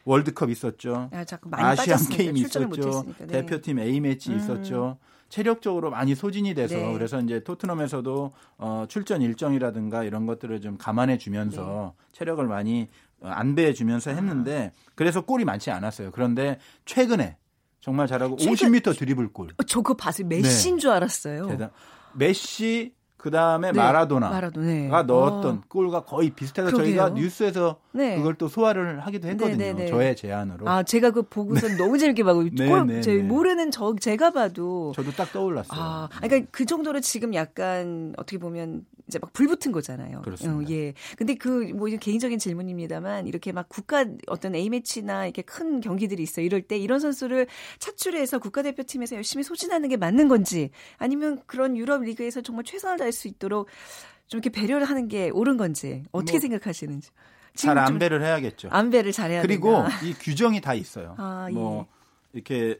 월드컵 0.04 0.50
있었죠. 0.50 1.10
아, 1.14 1.24
빠졌으니까, 1.50 2.18
게임 2.18 2.36
있었죠. 2.38 3.06
네. 3.20 3.28
대표팀 3.28 3.80
A 3.80 4.02
매치 4.02 4.32
음. 4.32 4.38
있었죠. 4.38 4.98
체력적으로 5.34 5.90
많이 5.90 6.14
소진이 6.14 6.54
돼서 6.54 6.76
네. 6.76 6.94
그래서 6.94 7.20
이제 7.20 7.44
토트넘에서도 7.44 8.34
어, 8.60 8.86
출전 8.88 9.24
일정이라든가 9.24 10.04
이런 10.04 10.28
것들을 10.28 10.62
좀 10.62 10.78
감안해 10.78 11.18
주면서 11.18 11.96
네. 11.98 12.06
체력을 12.12 12.46
많이 12.46 12.88
어, 13.20 13.30
안배해 13.30 13.74
주면서 13.74 14.12
했는데 14.12 14.72
그래서 14.94 15.22
골이 15.22 15.44
많지 15.44 15.72
않았어요. 15.72 16.12
그런데 16.12 16.60
최근에 16.86 17.38
정말 17.82 18.06
잘하고 18.06 18.38
최근- 18.38 18.54
50m 18.54 18.96
드리블 18.96 19.34
골. 19.34 19.50
어, 19.58 19.64
저거 19.64 19.96
봤어요. 19.96 20.28
메시인 20.28 20.78
줄 20.78 20.92
알았어요. 20.92 21.46
네. 21.48 21.52
대단. 21.54 21.72
메시 22.14 22.94
그다음에 23.18 23.72
네, 23.72 23.80
마라도나가 23.80 24.36
마라도네. 24.36 24.88
넣었던 24.90 25.56
어. 25.58 25.62
골과 25.68 26.04
거의 26.04 26.30
비슷해서 26.30 26.68
그러게요. 26.68 26.86
저희가 26.86 27.10
뉴스에서 27.10 27.80
네. 27.94 28.18
그걸 28.18 28.36
또 28.36 28.48
소화를 28.48 29.00
하기도 29.02 29.28
했거든요. 29.30 29.58
네, 29.58 29.74
네, 29.74 29.84
네. 29.84 29.86
저의 29.88 30.16
제안으로. 30.16 30.68
아, 30.68 30.84
제가 30.84 31.12
그 31.12 31.22
보고서 31.22 31.68
너무 31.78 31.98
재밌게 31.98 32.24
봐고 32.24 32.44
네, 32.52 32.68
골 32.68 32.88
네, 32.88 33.02
제 33.02 33.16
네. 33.16 33.22
모르는 33.24 33.72
저 33.72 33.96
제가 34.00 34.32
봐도 34.32 34.94
저도 34.96 35.12
딱 35.12 35.32
떠올랐어요. 35.32 35.80
아, 35.80 36.10
그러니까 36.22 36.50
그 36.52 36.66
정도로 36.66 37.00
지금 37.02 37.34
약간 37.34 38.14
어떻게 38.18 38.38
보면 38.38 38.86
이제 39.08 39.20
막 39.20 39.32
불붙은 39.34 39.72
거잖아요. 39.72 40.22
그렇습니다. 40.22 40.58
어, 40.58 40.76
예. 40.76 40.94
근데 41.18 41.36
그 41.36 41.74
뭐 41.74 41.88
개인적인 41.90 42.40
질문입니다만 42.40 43.28
이렇게 43.28 43.52
막 43.52 43.70
국가 43.70 44.06
어떤 44.28 44.56
A 44.56 44.70
매치나 44.70 45.26
이렇게 45.26 45.42
큰 45.42 45.82
경기들이 45.82 46.24
있어 46.24 46.42
이럴 46.42 46.62
때 46.62 46.78
이런 46.78 47.00
선수를 47.00 47.48
차출해서 47.80 48.40
국가대표팀에서 48.40 49.16
열심히 49.16 49.44
소진하는 49.44 49.90
게 49.90 49.98
맞는 49.98 50.28
건지 50.28 50.72
아니면 50.98 51.42
그런 51.46 51.78
유럽 51.78 52.04
리그에서 52.04 52.42
정말 52.42 52.64
최선을 52.64 52.98
다할 52.98 53.12
수 53.12 53.28
있도록 53.28 53.68
좀 54.28 54.40
이렇게 54.40 54.50
배려를 54.50 54.86
하는 54.86 55.08
게 55.08 55.30
옳은 55.30 55.58
건지 55.58 56.04
어떻게 56.12 56.34
뭐, 56.34 56.42
생각하시는지. 56.42 57.10
잘 57.56 57.78
안배를 57.78 58.22
해야겠죠. 58.24 58.70
안배를 58.72 59.12
잘해야 59.12 59.42
그리고 59.42 59.84
된다. 59.84 60.00
이 60.04 60.14
규정이 60.14 60.62
다 60.62 60.74
있어요. 60.74 61.16
아, 61.18 61.50
뭐 61.52 61.88
이렇게 62.34 62.80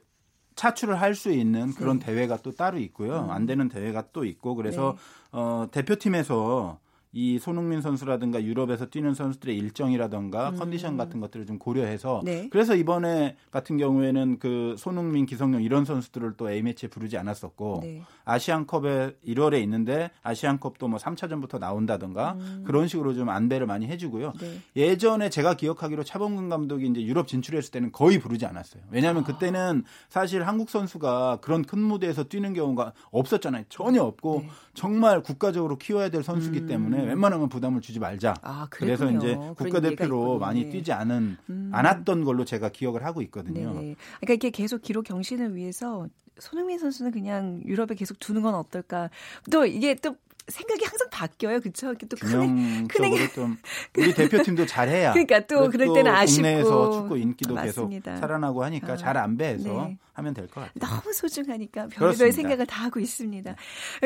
차출을 0.56 1.00
할 1.02 1.16
수 1.16 1.32
있는 1.32 1.74
그런 1.74 2.00
네. 2.00 2.06
대회가 2.08 2.38
또 2.38 2.52
따로 2.52 2.78
있고요. 2.80 3.20
음. 3.26 3.32
안 3.32 3.46
되는 3.46 3.70
대회가 3.70 4.04
또 4.14 4.26
있고 4.26 4.56
그래서 4.56 4.96
네. 4.98 5.00
어, 5.32 5.68
대표팀에서 5.72 6.80
이 7.16 7.38
손흥민 7.38 7.82
선수라든가 7.82 8.44
유럽에서 8.44 8.88
뛰는 8.88 9.14
선수들의 9.14 9.56
일정이라든가 9.56 10.50
음. 10.50 10.56
컨디션 10.56 10.98
같은 10.98 11.20
것들을 11.20 11.46
좀 11.46 11.60
고려해서 11.60 12.22
네. 12.26 12.50
그래서 12.52 12.76
이번에 12.76 13.36
같은 13.52 13.78
경우에는 13.78 14.40
그 14.40 14.76
손흥민, 14.80 15.28
기성용 15.28 15.62
이런 15.62 15.86
선수들을 15.86 16.34
또 16.38 16.50
A매치에 16.50 16.90
부르지 16.90 17.18
않았었고 17.18 17.80
네. 17.84 18.02
아시안컵에 18.26 19.18
1월에 19.28 19.62
있는데 19.62 20.10
아시안컵도 20.24 20.88
뭐 20.88 20.98
3차전부터 20.98 21.60
나온다든가 21.60 22.34
음. 22.34 22.64
그런 22.66 22.88
식으로 22.88 23.14
좀 23.14 23.30
안배를 23.30 23.68
많이 23.68 23.86
해 23.86 23.98
주고요. 23.98 24.34
네. 24.40 24.60
예전에 24.76 25.30
제가 25.30 25.54
기억하기로 25.54 26.04
차범근 26.04 26.50
감독이 26.50 26.88
이제 26.88 27.04
유럽 27.04 27.28
진출했을 27.28 27.70
때는 27.70 27.92
거의 27.92 28.20
부르지 28.20 28.48
않았어요. 28.48 28.82
왜냐하면 28.90 29.22
아. 29.22 29.26
그때는 29.28 29.84
사실 30.10 30.48
한국 30.48 30.72
선수가 30.72 31.40
그런 31.42 31.64
큰 31.64 31.78
무대에서 31.78 32.24
뛰는 32.24 32.54
경우가 32.54 32.94
없었잖아요. 33.12 33.66
전혀 33.70 34.02
없고 34.02 34.40
네. 34.46 34.50
정말 34.74 35.22
국가적으로 35.22 35.78
키워야 35.78 36.10
될 36.10 36.24
선수기 36.24 36.62
음. 36.62 36.68
때문에 36.68 37.03
웬만하면 37.06 37.50
부담을 37.50 37.82
주지 37.82 38.00
말자. 38.00 38.34
아, 38.42 38.68
그래서 38.70 39.10
이제 39.12 39.36
국가대표로 39.58 40.40
많이 40.40 40.70
뛰지 40.70 40.92
않은 40.92 41.38
음. 41.50 41.70
않았던 41.74 42.24
걸로 42.24 42.46
제가 42.46 42.70
기억을 42.70 43.06
하고 43.06 43.22
있거든요. 43.24 43.74
네 43.74 43.96
그러니까 44.22 44.34
이게 44.34 44.50
계속 44.50 44.82
기록 44.82 45.06
경신을 45.06 45.56
위해서 45.56 46.08
손흥민 46.40 46.80
선수는 46.80 47.12
그냥 47.12 47.62
유럽에 47.66 47.96
계속 47.96 48.20
두는 48.20 48.42
건 48.42 48.56
어떨까? 48.56 49.10
또 49.52 49.66
이게 49.66 49.96
또 49.96 50.16
생각이 50.48 50.84
항상 50.84 51.10
바뀌어요, 51.10 51.60
그렇죠? 51.62 51.94
또 51.96 52.18
큰, 52.20 52.88
큰좀 52.88 53.58
우리 53.98 54.14
대표팀도 54.14 54.66
잘해야. 54.66 55.14
그러니까 55.14 55.40
또 55.48 55.70
그럴 55.70 55.94
때는 55.94 56.12
아쉽고 56.12 56.42
국내에서 56.44 56.92
축구 56.92 57.18
인기도 57.18 57.54
맞습니다. 57.54 58.12
계속 58.12 58.20
살아나고 58.22 58.64
하니까 58.64 58.94
아, 58.94 58.98
잘안 58.98 59.38
배해서 59.38 59.70
네. 59.88 59.98
하면 60.14 60.34
될 60.34 60.48
것 60.48 60.62
같아요. 60.62 60.74
너무 60.80 61.14
소중하니까 61.14 61.88
별별 61.88 62.32
생각을 62.32 62.66
다 62.66 62.84
하고 62.84 63.00
있습니다. 63.00 63.56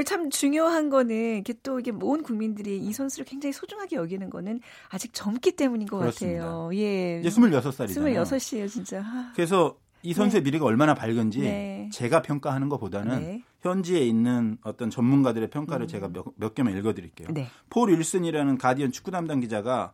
참 0.06 0.30
중요한 0.30 0.90
거는 0.90 1.38
이게 1.40 1.54
또 1.64 1.80
이게 1.80 1.92
온 1.92 2.22
국민들이 2.24 2.78
이 2.78 2.94
선수를 2.94 3.26
굉장히 3.26 3.52
소중하게 3.54 3.96
여기는 3.96 4.30
거는 4.30 4.62
아직 4.90 5.14
젊기 5.14 5.54
때문인 5.54 5.88
것 5.88 5.98
그렇습니다. 5.98 6.46
같아요. 6.46 6.70
예. 6.76 7.20
이제 7.20 7.30
26살이잖아요. 7.30 8.24
26이에요, 8.24 8.70
진짜. 8.70 9.04
그래서 9.36 9.76
이 10.08 10.14
선수의 10.14 10.42
네. 10.42 10.46
미래가 10.46 10.64
얼마나 10.64 10.94
밝은지 10.94 11.42
네. 11.42 11.90
제가 11.92 12.22
평가하는 12.22 12.70
것보다는 12.70 13.20
네. 13.20 13.44
현지에 13.60 14.00
있는 14.00 14.58
어떤 14.64 14.90
전문가들의 14.90 15.50
평가를 15.50 15.86
음. 15.86 15.88
제가 15.88 16.08
몇, 16.08 16.24
몇 16.38 16.56
개만 16.56 16.78
읽어드릴게요. 16.78 17.28
네. 17.32 17.50
폴 17.70 17.92
윌슨이라는 17.92 18.58
가디언 18.58 18.94
축구 18.94 19.12
담당 19.12 19.42
기자가 19.42 19.92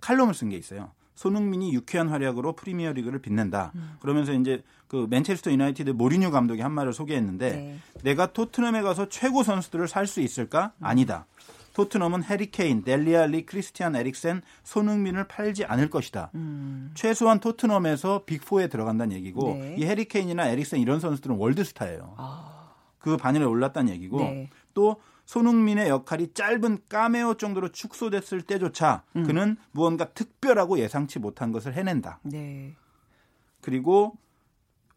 칼럼을 0.00 0.34
쓴 0.34 0.50
게 0.50 0.56
있어요. 0.56 0.92
손흥민이 1.16 1.72
유쾌한 1.72 2.08
활약으로 2.10 2.52
프리미어 2.54 2.92
리그를 2.92 3.18
빛낸다. 3.20 3.72
음. 3.74 3.96
그러면서 3.98 4.32
이제 4.34 4.62
그 4.86 5.08
맨체스터 5.10 5.50
유나이티드 5.50 5.90
모리뉴 5.90 6.30
감독이 6.30 6.60
한 6.60 6.70
말을 6.70 6.92
소개했는데 6.92 7.50
네. 7.50 7.78
내가 8.04 8.32
토트넘에 8.32 8.82
가서 8.82 9.08
최고 9.08 9.42
선수들을 9.42 9.88
살 9.88 10.06
수 10.06 10.20
있을까? 10.20 10.74
음. 10.78 10.84
아니다. 10.84 11.26
토트넘은 11.76 12.24
해리 12.24 12.54
케인, 12.54 12.84
델리 12.84 13.14
알리, 13.14 13.44
크리스티안 13.44 13.96
에릭센, 13.96 14.40
손흥민을 14.62 15.28
팔지 15.28 15.66
않을 15.66 15.90
것이다. 15.90 16.30
음. 16.34 16.90
최소한 16.94 17.38
토트넘에서 17.38 18.24
빅4에 18.24 18.70
들어간다는 18.70 19.14
얘기고 19.14 19.56
네. 19.60 19.76
이 19.78 19.84
해리 19.84 20.11
케인이나 20.11 20.48
에릭센 20.48 20.80
이런 20.80 21.00
선수들은 21.00 21.36
월드스타예요. 21.36 22.14
아. 22.16 22.72
그 22.98 23.18
반열에 23.18 23.44
올랐다는 23.44 23.92
얘기고 23.92 24.20
네. 24.20 24.48
또 24.72 24.96
손흥민의 25.26 25.90
역할이 25.90 26.32
짧은 26.32 26.78
까메오 26.88 27.34
정도로 27.34 27.68
축소됐을 27.68 28.40
때조차 28.40 29.02
음. 29.14 29.24
그는 29.24 29.58
무언가 29.72 30.06
특별하고 30.06 30.78
예상치 30.78 31.18
못한 31.18 31.52
것을 31.52 31.74
해낸다. 31.74 32.20
네. 32.22 32.74
그리고 33.60 34.16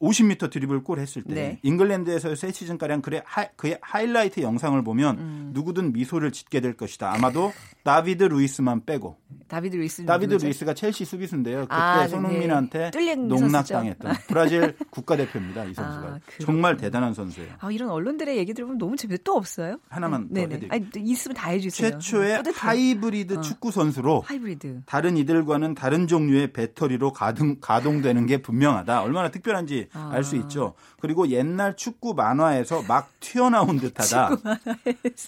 50m 0.02 0.50
드리블 0.50 0.84
골 0.84 1.00
했을 1.00 1.22
때 1.24 1.34
네. 1.34 1.60
잉글랜드에서 1.64 2.34
세 2.36 2.52
시즌 2.52 2.78
가량 2.78 3.02
그의, 3.02 3.22
하, 3.26 3.46
그의 3.56 3.78
하이라이트 3.82 4.42
영상을 4.42 4.82
보면 4.84 5.18
음. 5.20 5.50
누구든 5.54 5.92
미소를 5.94 6.32
짓게 6.32 6.62
될 6.62 6.74
것이다. 6.78 7.14
아마도 7.14 7.52
다비드 7.84 8.24
루이스만 8.24 8.86
빼고. 8.86 9.18
다비드 9.48 9.76
루이스 9.76 10.06
다비드 10.06 10.34
누구죠? 10.34 10.48
루이스가 10.48 10.74
첼시 10.74 11.06
수비수인데요. 11.06 11.62
그때 11.62 11.74
아, 11.74 12.02
네. 12.04 12.08
손흥민한테 12.08 12.92
농락당했던 13.18 14.14
브라질 14.28 14.76
국가대표입니다. 14.92 15.66
이 15.66 15.74
선수가 15.74 16.08
아, 16.08 16.20
정말 16.40 16.78
대단한 16.78 17.14
선수예요. 17.14 17.54
아, 17.60 17.72
이런 17.72 17.90
언론들의 17.90 18.38
얘기 18.38 18.54
들으면 18.54 18.78
너무 18.78 18.96
재밌는데 18.96 19.24
또 19.24 19.34
없어요? 19.34 19.78
하나만 19.90 20.28
네. 20.30 20.42
더 20.48 20.54
해드릴게요. 20.54 20.70
아니, 20.72 21.10
있으면 21.12 21.36
다 21.36 21.50
해주세요. 21.50 21.92
최초의 21.92 22.44
하이브리드 22.54 23.38
어. 23.38 23.42
축구 23.42 23.72
선수로 23.72 24.22
하이브리드. 24.22 24.84
다른 24.86 25.18
이들과는 25.18 25.74
다른 25.76 26.08
종류의 26.08 26.54
배터리로 26.54 27.12
가동, 27.12 27.58
가동되는 27.60 28.26
게 28.28 28.42
분명하다. 28.42 29.02
얼마나 29.02 29.30
특별한지 29.32 29.89
아. 29.94 30.12
알수 30.14 30.36
있죠. 30.38 30.74
그리고 31.00 31.28
옛날 31.30 31.76
축구 31.76 32.14
만화에서 32.14 32.84
막 32.84 33.10
튀어나온 33.20 33.78
듯하다. 33.80 34.38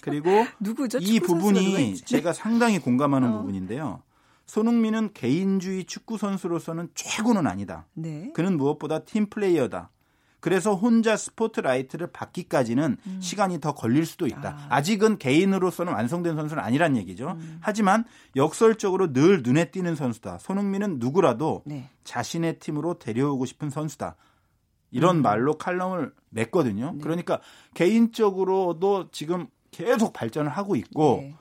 그리고 0.02 0.30
누구죠? 0.60 0.98
이 1.00 1.20
부분이 1.20 1.96
제가 1.96 2.32
상당히 2.32 2.78
공감하는 2.78 3.28
어. 3.28 3.38
부분인데요. 3.38 4.02
손흥민은 4.46 5.12
개인주의 5.14 5.84
축구 5.84 6.18
선수로서는 6.18 6.90
최고는 6.94 7.46
아니다. 7.46 7.86
네. 7.94 8.30
그는 8.34 8.56
무엇보다 8.56 9.00
팀 9.00 9.26
플레이어다. 9.26 9.90
그래서 10.42 10.74
혼자 10.74 11.16
스포트라이트를 11.16 12.08
받기까지는 12.08 12.96
음. 13.06 13.18
시간이 13.22 13.60
더 13.60 13.76
걸릴 13.76 14.04
수도 14.04 14.26
있다. 14.26 14.66
아. 14.68 14.82
직은 14.82 15.18
개인으로서는 15.18 15.92
완성된 15.92 16.34
선수는 16.34 16.60
아니란 16.60 16.96
얘기죠. 16.96 17.36
음. 17.40 17.58
하지만 17.60 18.04
역설적으로 18.34 19.12
늘 19.12 19.42
눈에 19.44 19.70
띄는 19.70 19.94
선수다. 19.94 20.38
손흥민은 20.38 20.98
누구라도 20.98 21.62
네. 21.64 21.88
자신의 22.02 22.58
팀으로 22.58 22.98
데려오고 22.98 23.46
싶은 23.46 23.70
선수다. 23.70 24.16
이런 24.92 25.16
음. 25.16 25.22
말로 25.22 25.54
칼럼을 25.54 26.12
냈거든요. 26.30 26.92
네. 26.94 27.00
그러니까 27.02 27.40
개인적으로도 27.74 29.10
지금 29.10 29.48
계속 29.72 30.12
발전을 30.12 30.50
하고 30.50 30.76
있고 30.76 31.18
네. 31.22 31.34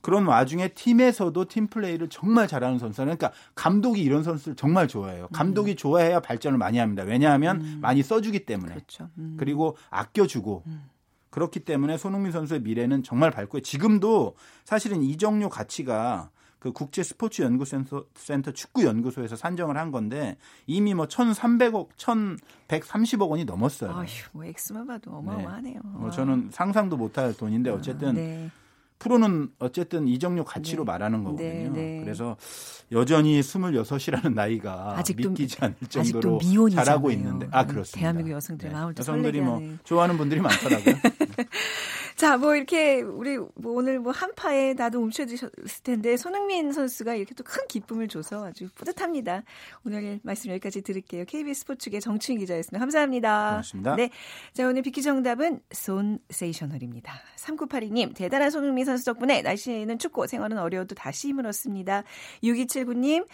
그런 0.00 0.26
와중에 0.26 0.68
팀에서도 0.68 1.44
팀 1.46 1.66
플레이를 1.66 2.08
정말 2.08 2.48
잘하는 2.48 2.78
선수. 2.78 3.02
그러니까 3.02 3.32
감독이 3.54 4.02
이런 4.02 4.22
선수를 4.22 4.56
정말 4.56 4.88
좋아해요. 4.88 5.28
감독이 5.32 5.72
음. 5.72 5.76
좋아해야 5.76 6.20
발전을 6.20 6.58
많이 6.58 6.78
합니다. 6.78 7.02
왜냐하면 7.02 7.60
음. 7.60 7.78
많이 7.80 8.02
써주기 8.02 8.46
때문에. 8.46 8.74
그렇죠. 8.74 9.08
음. 9.18 9.36
그리고 9.38 9.76
아껴주고. 9.90 10.62
음. 10.66 10.88
그렇기 11.30 11.60
때문에 11.60 11.98
손흥민 11.98 12.32
선수의 12.32 12.62
미래는 12.62 13.02
정말 13.02 13.30
밝고요. 13.30 13.60
지금도 13.60 14.36
사실은 14.64 15.02
이정료 15.02 15.50
가치가 15.50 16.30
그 16.58 16.72
국제 16.72 17.02
스포츠 17.02 17.42
연구센터 17.42 18.06
센터 18.14 18.50
축구 18.52 18.84
연구소에서 18.84 19.36
산정을 19.36 19.76
한 19.76 19.90
건데 19.90 20.36
이미 20.66 20.94
뭐 20.94 21.06
1,300억, 21.06 21.88
1,130억 21.96 23.28
원이 23.28 23.44
넘었어요. 23.44 23.90
아휴, 23.92 24.06
뭐 24.32 24.44
엑스만 24.44 24.86
봐도 24.86 25.12
어마어마하네요. 25.12 25.74
네. 25.74 25.80
뭐 25.84 26.10
저는 26.10 26.48
상상도 26.50 26.96
못할 26.96 27.36
돈인데 27.36 27.70
어쨌든 27.70 28.08
아, 28.08 28.12
네. 28.12 28.50
프로는 28.98 29.50
어쨌든 29.58 30.08
이정료 30.08 30.44
가치로 30.44 30.84
네. 30.84 30.92
말하는 30.92 31.22
거거든요. 31.22 31.48
네, 31.48 31.68
네. 31.68 32.00
그래서 32.02 32.36
여전히 32.92 33.40
26이라는 33.40 34.32
나이가 34.34 34.96
아직도, 34.96 35.30
믿기지 35.30 35.58
않을 35.60 35.74
정도로 35.88 36.40
잘하고 36.70 37.10
있는데 37.10 37.48
아 37.50 37.66
그렇습니다. 37.66 38.00
대한민국 38.00 38.32
여성들의 38.32 38.72
네. 38.72 38.76
마음을 38.76 38.94
여성들이 38.98 39.40
뭐 39.42 39.60
좋아하는 39.84 40.16
분들이 40.16 40.40
많더라고요. 40.40 40.94
자, 42.16 42.38
뭐 42.38 42.56
이렇게 42.56 43.02
우리 43.02 43.36
뭐 43.36 43.72
오늘 43.72 43.98
뭐 43.98 44.10
한파에 44.10 44.72
나도 44.72 45.00
움켜드셨을 45.02 45.82
텐데 45.82 46.16
손흥민 46.16 46.72
선수가 46.72 47.14
이렇게 47.14 47.34
또 47.34 47.44
큰 47.46 47.66
기쁨을 47.68 48.08
줘서 48.08 48.44
아주 48.44 48.68
뿌듯합니다. 48.74 49.44
오늘 49.84 50.18
말씀 50.22 50.50
여기까지 50.50 50.82
드릴게요. 50.82 51.24
KBS 51.26 51.60
스포츠계 51.60 52.00
정춘 52.00 52.38
기자였습니다. 52.38 52.78
감사합니다. 52.80 53.50
고맙습니다. 53.50 53.96
네. 53.96 54.10
자, 54.52 54.66
오늘 54.66 54.82
비키 54.82 55.00
정답은 55.00 55.60
손세이셔널입니다. 55.70 57.12
3982님, 57.36 58.14
대단한 58.16 58.50
손흥민 58.50 58.84
선수 58.84 59.04
덕분에 59.04 59.42
날씨는 59.42 59.98
춥고 59.98 60.26
생활은 60.26 60.58
어려워도 60.58 60.96
다시 60.96 61.28
힘을 61.28 61.46
얻습니다. 61.46 62.02
6279님, 62.42 63.26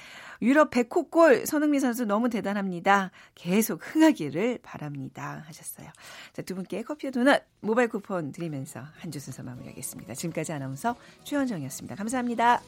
유럽 0.43 0.71
100호 0.71 1.11
골 1.11 1.47
손흥민 1.47 1.81
선수 1.81 2.05
너무 2.05 2.29
대단합니다. 2.29 3.13
계속 3.35 3.81
흥하기를 3.83 4.59
바랍니다. 4.63 5.43
하셨어요. 5.47 5.89
자, 6.33 6.43
두 6.43 6.55
분께 6.55 6.83
커피와 6.83 7.13
도넛 7.13 7.43
모바일 7.61 7.89
쿠폰 7.89 8.33
드리 8.33 8.51
면서 8.73 8.81
한 8.99 9.11
주 9.13 9.21
순서 9.21 9.43
마무리하겠습니다. 9.43 10.15
지금까지 10.15 10.53
아나운서 10.53 10.97
최현정이었습니다. 11.25 11.95
감사합니다. 11.97 12.63